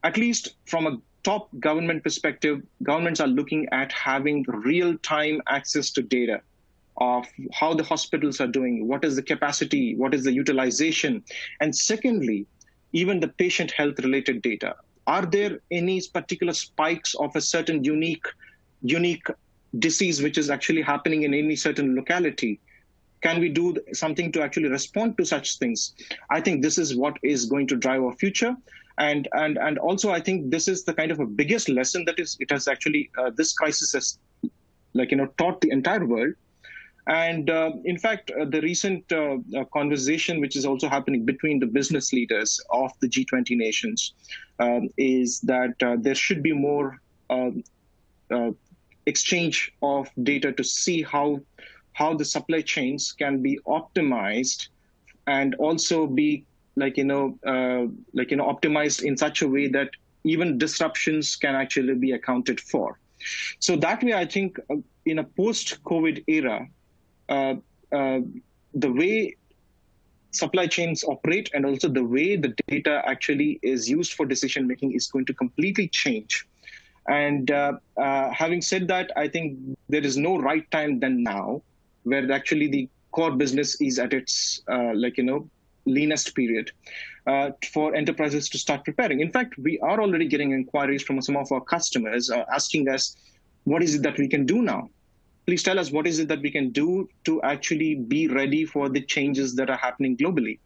at 0.03 0.17
least 0.17 0.55
from 0.65 0.87
a 0.87 0.97
top 1.23 1.49
government 1.59 2.03
perspective 2.03 2.61
governments 2.83 3.19
are 3.19 3.27
looking 3.27 3.67
at 3.71 3.91
having 3.91 4.43
real 4.47 4.97
time 4.99 5.41
access 5.47 5.89
to 5.91 6.01
data 6.01 6.41
of 6.97 7.25
how 7.53 7.73
the 7.73 7.83
hospitals 7.83 8.39
are 8.39 8.47
doing 8.47 8.87
what 8.87 9.03
is 9.03 9.15
the 9.15 9.21
capacity 9.21 9.95
what 9.95 10.13
is 10.13 10.23
the 10.23 10.31
utilization 10.31 11.23
and 11.59 11.75
secondly 11.75 12.45
even 12.93 13.19
the 13.19 13.27
patient 13.27 13.71
health 13.71 13.99
related 13.99 14.41
data. 14.41 14.75
Are 15.05 15.25
there 15.25 15.59
any 15.71 16.01
particular 16.13 16.53
spikes 16.53 17.13
of 17.15 17.35
a 17.35 17.41
certain 17.41 17.83
unique 17.83 18.25
unique 18.83 19.27
disease 19.79 20.21
which 20.21 20.37
is 20.37 20.49
actually 20.49 20.81
happening 20.81 21.23
in 21.23 21.33
any 21.33 21.55
certain 21.55 21.95
locality? 21.95 22.59
Can 23.21 23.39
we 23.39 23.49
do 23.49 23.75
something 23.93 24.31
to 24.33 24.41
actually 24.43 24.69
respond 24.69 25.17
to 25.17 25.25
such 25.25 25.57
things? 25.57 25.93
I 26.29 26.39
think 26.39 26.61
this 26.61 26.77
is 26.77 26.95
what 26.95 27.17
is 27.23 27.45
going 27.45 27.67
to 27.67 27.75
drive 27.75 28.03
our 28.03 28.13
future 28.13 28.55
and 28.97 29.27
and 29.33 29.57
and 29.57 29.77
also 29.79 30.11
i 30.11 30.19
think 30.19 30.51
this 30.51 30.67
is 30.67 30.83
the 30.83 30.93
kind 30.93 31.11
of 31.11 31.19
a 31.19 31.25
biggest 31.25 31.67
lesson 31.67 32.05
that 32.05 32.19
is 32.19 32.37
it 32.39 32.51
has 32.51 32.67
actually 32.67 33.09
uh, 33.17 33.31
this 33.35 33.53
crisis 33.53 33.93
has 33.93 34.17
like 34.93 35.11
you 35.11 35.17
know 35.17 35.27
taught 35.37 35.61
the 35.61 35.71
entire 35.71 36.05
world. 36.05 36.33
And 37.05 37.49
uh, 37.49 37.71
in 37.83 37.97
fact 37.97 38.31
uh, 38.31 38.45
the 38.45 38.61
recent 38.61 39.11
uh, 39.11 39.37
uh, 39.57 39.65
conversation 39.73 40.39
which 40.39 40.55
is 40.55 40.65
also 40.65 40.87
happening 40.87 41.25
between 41.25 41.59
the 41.59 41.65
business 41.65 42.13
leaders 42.13 42.61
of 42.71 42.91
the 43.01 43.09
g20 43.09 43.57
nations 43.57 44.13
um, 44.59 44.87
is 44.95 45.41
that 45.41 45.83
uh, 45.83 45.97
there 45.99 46.15
should 46.15 46.41
be 46.41 46.53
more 46.53 47.01
um, 47.29 47.61
exchange 49.05 49.73
of 49.81 50.07
data 50.23 50.53
to 50.53 50.63
see 50.63 51.01
how 51.01 51.41
how 51.91 52.13
the 52.13 52.23
supply 52.23 52.61
chains 52.61 53.11
can 53.11 53.41
be 53.41 53.59
optimized 53.67 54.69
and 55.27 55.55
also 55.55 56.07
be 56.07 56.45
like 56.75 56.97
you 56.97 57.03
know 57.03 57.37
uh, 57.45 57.87
like 58.13 58.31
you 58.31 58.37
know 58.37 58.47
optimized 58.47 59.03
in 59.03 59.17
such 59.17 59.41
a 59.41 59.47
way 59.47 59.67
that 59.67 59.89
even 60.23 60.57
disruptions 60.57 61.35
can 61.35 61.55
actually 61.55 61.95
be 61.95 62.11
accounted 62.11 62.59
for. 62.59 62.97
So 63.59 63.75
that 63.77 64.03
way 64.03 64.13
i 64.13 64.25
think 64.25 64.59
uh, 64.69 64.75
in 65.05 65.19
a 65.19 65.23
post 65.23 65.81
covid 65.83 66.23
era 66.27 66.67
uh, 67.29 67.55
uh, 67.91 68.19
the 68.73 68.91
way 68.91 69.35
supply 70.31 70.65
chains 70.65 71.03
operate 71.03 71.49
and 71.53 71.65
also 71.65 71.87
the 71.87 72.03
way 72.03 72.35
the 72.35 72.53
data 72.67 73.03
actually 73.05 73.59
is 73.61 73.87
used 73.87 74.13
for 74.13 74.25
decision 74.25 74.67
making 74.67 74.91
is 74.93 75.07
going 75.07 75.25
to 75.25 75.33
completely 75.33 75.87
change. 75.89 76.47
And 77.07 77.51
uh, 77.51 77.73
uh, 77.97 78.31
having 78.31 78.61
said 78.61 78.87
that, 78.87 79.11
I 79.15 79.27
think 79.27 79.59
there 79.89 80.03
is 80.03 80.17
no 80.17 80.37
right 80.37 80.69
time 80.71 80.99
than 80.99 81.21
now, 81.21 81.61
where 82.03 82.31
actually 82.31 82.67
the 82.67 82.89
core 83.11 83.31
business 83.31 83.79
is 83.79 83.99
at 83.99 84.11
its 84.11 84.61
like 84.67 85.17
you 85.17 85.23
know 85.23 85.47
leanest 85.85 86.35
period 86.35 86.71
uh, 87.27 87.51
for 87.71 87.95
enterprises 87.95 88.49
to 88.49 88.57
start 88.57 88.83
preparing. 88.83 89.19
In 89.19 89.31
fact, 89.31 89.57
we 89.57 89.79
are 89.79 90.01
already 90.01 90.27
getting 90.27 90.51
inquiries 90.51 91.03
from 91.03 91.21
some 91.21 91.37
of 91.37 91.51
our 91.51 91.61
customers 91.61 92.29
uh, 92.29 92.45
asking 92.53 92.89
us, 92.89 93.15
"What 93.63 93.83
is 93.83 93.95
it 93.95 94.03
that 94.03 94.17
we 94.17 94.27
can 94.27 94.45
do 94.45 94.61
now?" 94.61 94.89
Please 95.45 95.63
tell 95.63 95.77
us 95.77 95.91
what 95.91 96.07
is 96.07 96.19
it 96.19 96.27
that 96.29 96.41
we 96.41 96.51
can 96.51 96.69
do 96.69 97.09
to 97.25 97.41
actually 97.41 97.95
be 97.95 98.27
ready 98.27 98.65
for 98.65 98.87
the 98.87 99.01
changes 99.01 99.55
that 99.55 99.69
are 99.69 99.77
happening 99.77 100.15
globally. 100.15 100.59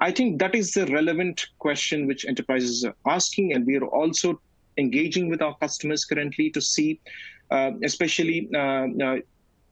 I 0.00 0.10
think 0.10 0.38
that 0.38 0.54
is 0.54 0.72
the 0.72 0.86
relevant 0.86 1.46
question 1.58 2.06
which 2.06 2.24
enterprises 2.24 2.84
are 2.84 2.96
asking, 3.06 3.52
and 3.52 3.66
we 3.66 3.76
are 3.76 3.86
also 3.86 4.40
engaging 4.76 5.28
with 5.28 5.42
our 5.42 5.56
customers 5.58 6.04
currently 6.04 6.50
to 6.50 6.60
see, 6.60 7.00
uh, 7.50 7.72
especially 7.82 8.48
uh, 8.54 8.86
uh, 9.02 9.16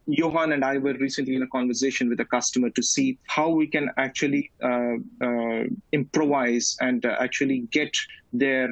Johan 0.06 0.52
and 0.52 0.64
I 0.64 0.78
were 0.78 0.94
recently 0.94 1.34
in 1.34 1.42
a 1.42 1.48
conversation 1.48 2.08
with 2.08 2.20
a 2.20 2.24
customer 2.24 2.70
to 2.70 2.82
see 2.82 3.18
how 3.26 3.48
we 3.48 3.66
can 3.66 3.90
actually 3.96 4.50
uh, 4.62 4.94
uh, 5.20 5.64
improvise 5.92 6.76
and 6.80 7.04
uh, 7.04 7.16
actually 7.18 7.60
get 7.72 7.90
their 8.32 8.68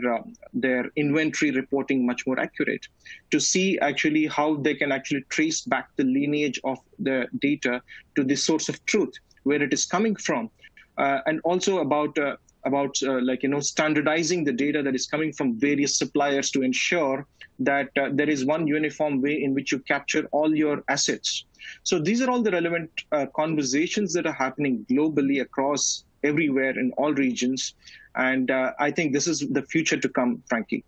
their 0.52 0.90
inventory 0.96 1.50
reporting 1.50 2.06
much 2.06 2.26
more 2.26 2.38
accurate. 2.38 2.86
To 3.32 3.40
see 3.40 3.78
actually 3.80 4.26
how 4.26 4.56
they 4.56 4.74
can 4.74 4.92
actually 4.92 5.24
trace 5.28 5.62
back 5.62 5.88
the 5.96 6.04
lineage 6.04 6.60
of 6.62 6.78
the 6.98 7.26
data 7.40 7.82
to 8.14 8.24
the 8.24 8.36
source 8.36 8.68
of 8.68 8.84
truth, 8.86 9.14
where 9.42 9.62
it 9.62 9.72
is 9.72 9.84
coming 9.84 10.14
from, 10.14 10.50
and 10.98 11.40
also 11.44 11.78
about 11.78 12.16
about 12.64 12.96
uh, 13.02 13.20
like 13.22 13.42
you 13.42 13.48
know 13.48 13.60
standardizing 13.60 14.44
the 14.44 14.52
data 14.52 14.82
that 14.82 14.94
is 14.94 15.06
coming 15.06 15.32
from 15.32 15.58
various 15.58 15.96
suppliers 15.98 16.50
to 16.50 16.62
ensure 16.62 17.26
that 17.58 17.88
uh, 17.96 18.08
there 18.12 18.28
is 18.28 18.44
one 18.44 18.66
uniform 18.66 19.20
way 19.20 19.42
in 19.42 19.54
which 19.54 19.72
you 19.72 19.78
capture 19.78 20.26
all 20.32 20.54
your 20.54 20.82
assets 20.88 21.44
so 21.82 21.98
these 21.98 22.22
are 22.22 22.30
all 22.30 22.42
the 22.42 22.50
relevant 22.50 22.90
uh, 23.12 23.26
conversations 23.34 24.12
that 24.12 24.26
are 24.26 24.32
happening 24.32 24.84
globally 24.90 25.40
across 25.40 26.04
everywhere 26.22 26.78
in 26.78 26.92
all 26.96 27.12
regions 27.12 27.74
and 28.16 28.50
uh, 28.50 28.72
i 28.78 28.90
think 28.90 29.12
this 29.12 29.26
is 29.26 29.40
the 29.50 29.62
future 29.62 29.96
to 29.96 30.08
come 30.08 30.42
frankie 30.48 30.84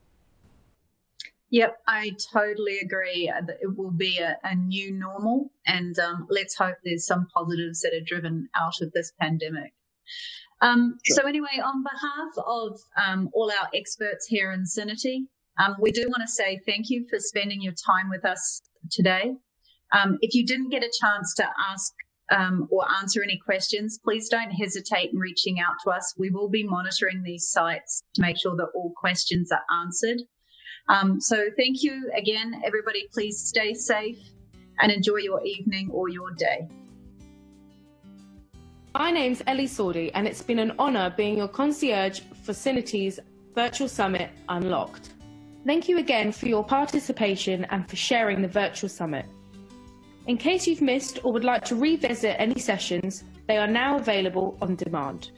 Yep, 1.50 1.78
I 1.86 2.10
totally 2.32 2.80
agree. 2.80 3.32
It 3.60 3.76
will 3.76 3.92
be 3.92 4.18
a, 4.18 4.36
a 4.42 4.54
new 4.56 4.92
normal, 4.92 5.52
and 5.66 5.96
um, 5.98 6.26
let's 6.28 6.56
hope 6.56 6.74
there's 6.82 7.06
some 7.06 7.28
positives 7.32 7.80
that 7.82 7.94
are 7.94 8.04
driven 8.04 8.48
out 8.56 8.80
of 8.82 8.90
this 8.92 9.12
pandemic. 9.20 9.72
Um, 10.62 10.98
sure. 11.04 11.16
So, 11.16 11.28
anyway, 11.28 11.60
on 11.62 11.82
behalf 11.82 12.46
of 12.46 12.80
um, 12.96 13.28
all 13.34 13.50
our 13.50 13.68
experts 13.74 14.26
here 14.26 14.52
in 14.52 14.64
Syniti, 14.64 15.26
um, 15.58 15.76
we 15.80 15.90
do 15.92 16.06
want 16.08 16.22
to 16.22 16.32
say 16.32 16.60
thank 16.66 16.88
you 16.88 17.06
for 17.10 17.18
spending 17.18 17.62
your 17.62 17.74
time 17.74 18.08
with 18.10 18.24
us 18.24 18.62
today. 18.90 19.34
Um, 19.92 20.18
if 20.20 20.34
you 20.34 20.46
didn't 20.46 20.70
get 20.70 20.82
a 20.82 20.92
chance 21.00 21.34
to 21.36 21.46
ask 21.70 21.92
um, 22.30 22.66
or 22.70 22.84
answer 23.00 23.22
any 23.22 23.38
questions, 23.44 24.00
please 24.02 24.28
don't 24.28 24.50
hesitate 24.50 25.12
in 25.12 25.18
reaching 25.18 25.60
out 25.60 25.76
to 25.84 25.90
us. 25.90 26.14
We 26.18 26.30
will 26.30 26.48
be 26.48 26.64
monitoring 26.64 27.22
these 27.22 27.48
sites 27.50 28.02
to 28.14 28.22
make 28.22 28.36
sure 28.36 28.56
that 28.56 28.68
all 28.74 28.92
questions 28.96 29.52
are 29.52 29.62
answered. 29.82 30.22
Um, 30.88 31.20
so, 31.20 31.48
thank 31.56 31.82
you 31.82 32.10
again, 32.16 32.62
everybody. 32.64 33.08
Please 33.12 33.40
stay 33.46 33.74
safe 33.74 34.18
and 34.80 34.90
enjoy 34.90 35.16
your 35.16 35.44
evening 35.44 35.90
or 35.92 36.08
your 36.08 36.30
day. 36.32 36.68
My 38.98 39.10
name's 39.10 39.42
Ellie 39.46 39.66
Sordi, 39.66 40.10
and 40.14 40.26
it's 40.26 40.40
been 40.40 40.58
an 40.58 40.72
honour 40.78 41.12
being 41.18 41.36
your 41.36 41.48
concierge 41.48 42.20
for 42.42 42.52
Syniti's 42.52 43.20
Virtual 43.54 43.90
Summit 43.90 44.30
Unlocked. 44.48 45.10
Thank 45.66 45.86
you 45.86 45.98
again 45.98 46.32
for 46.32 46.48
your 46.48 46.64
participation 46.64 47.66
and 47.66 47.86
for 47.86 47.94
sharing 47.96 48.40
the 48.40 48.48
Virtual 48.48 48.88
Summit. 48.88 49.26
In 50.28 50.38
case 50.38 50.66
you've 50.66 50.80
missed 50.80 51.18
or 51.24 51.32
would 51.34 51.44
like 51.44 51.62
to 51.66 51.76
revisit 51.76 52.36
any 52.38 52.58
sessions, 52.58 53.24
they 53.46 53.58
are 53.58 53.66
now 53.66 53.98
available 53.98 54.56
on 54.62 54.76
demand. 54.76 55.30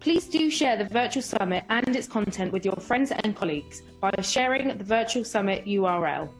Please 0.00 0.26
do 0.26 0.48
share 0.48 0.78
the 0.78 0.86
Virtual 0.86 1.22
Summit 1.22 1.64
and 1.68 1.94
its 1.94 2.08
content 2.08 2.50
with 2.50 2.64
your 2.64 2.76
friends 2.76 3.12
and 3.12 3.36
colleagues 3.36 3.82
by 4.00 4.10
sharing 4.22 4.68
the 4.68 4.84
Virtual 4.84 5.22
Summit 5.22 5.66
URL. 5.66 6.30